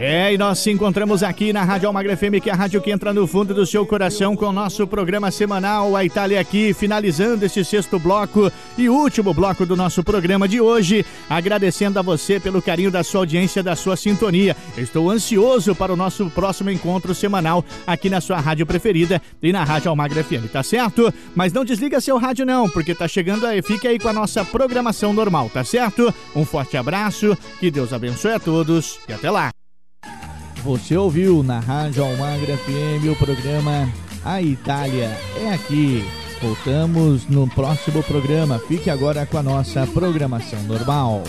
É, 0.00 0.32
e 0.32 0.38
nós 0.38 0.60
se 0.60 0.70
encontramos 0.70 1.24
aqui 1.24 1.52
na 1.52 1.64
Rádio 1.64 1.88
Almagra 1.88 2.16
FM, 2.16 2.40
que 2.40 2.48
é 2.48 2.52
a 2.52 2.56
rádio 2.56 2.80
que 2.80 2.92
entra 2.92 3.12
no 3.12 3.26
fundo 3.26 3.52
do 3.52 3.66
seu 3.66 3.84
coração 3.84 4.36
com 4.36 4.46
o 4.46 4.52
nosso 4.52 4.86
programa 4.86 5.28
semanal 5.32 5.96
A 5.96 6.04
Itália 6.04 6.38
aqui, 6.38 6.72
finalizando 6.72 7.44
esse 7.44 7.64
sexto 7.64 7.98
bloco 7.98 8.48
e 8.76 8.88
último 8.88 9.34
bloco 9.34 9.66
do 9.66 9.74
nosso 9.74 10.04
programa 10.04 10.46
de 10.46 10.60
hoje, 10.60 11.04
agradecendo 11.28 11.98
a 11.98 12.02
você 12.02 12.38
pelo 12.38 12.62
carinho 12.62 12.92
da 12.92 13.02
sua 13.02 13.22
audiência, 13.22 13.60
da 13.60 13.74
sua 13.74 13.96
sintonia. 13.96 14.56
Estou 14.76 15.10
ansioso 15.10 15.74
para 15.74 15.92
o 15.92 15.96
nosso 15.96 16.30
próximo 16.30 16.70
encontro 16.70 17.12
semanal 17.12 17.64
aqui 17.84 18.08
na 18.08 18.20
sua 18.20 18.38
rádio 18.38 18.66
preferida 18.66 19.20
e 19.42 19.50
na 19.52 19.64
Rádio 19.64 19.90
Almagra 19.90 20.22
FM, 20.22 20.46
tá 20.52 20.62
certo? 20.62 21.12
Mas 21.34 21.52
não 21.52 21.64
desliga 21.64 22.00
seu 22.00 22.18
rádio 22.18 22.46
não, 22.46 22.70
porque 22.70 22.94
tá 22.94 23.08
chegando 23.08 23.44
aí, 23.44 23.60
fique 23.62 23.88
aí 23.88 23.98
com 23.98 24.06
a 24.06 24.12
nossa 24.12 24.44
programação 24.44 25.12
normal, 25.12 25.50
tá 25.52 25.64
certo? 25.64 26.14
Um 26.36 26.44
forte 26.44 26.76
abraço, 26.76 27.36
que 27.58 27.68
Deus 27.68 27.92
abençoe 27.92 28.34
a 28.34 28.38
todos 28.38 29.00
e 29.08 29.12
até 29.12 29.28
lá. 29.28 29.57
Você 30.68 30.94
ouviu 30.98 31.42
na 31.42 31.60
Rádio 31.60 32.04
Almagra 32.04 32.54
FM 32.58 33.10
o 33.10 33.16
programa 33.16 33.90
A 34.22 34.42
Itália 34.42 35.10
é 35.40 35.54
aqui. 35.54 36.04
Voltamos 36.42 37.26
no 37.26 37.48
próximo 37.48 38.02
programa. 38.02 38.58
Fique 38.58 38.90
agora 38.90 39.24
com 39.24 39.38
a 39.38 39.42
nossa 39.42 39.86
programação 39.86 40.62
normal. 40.64 41.22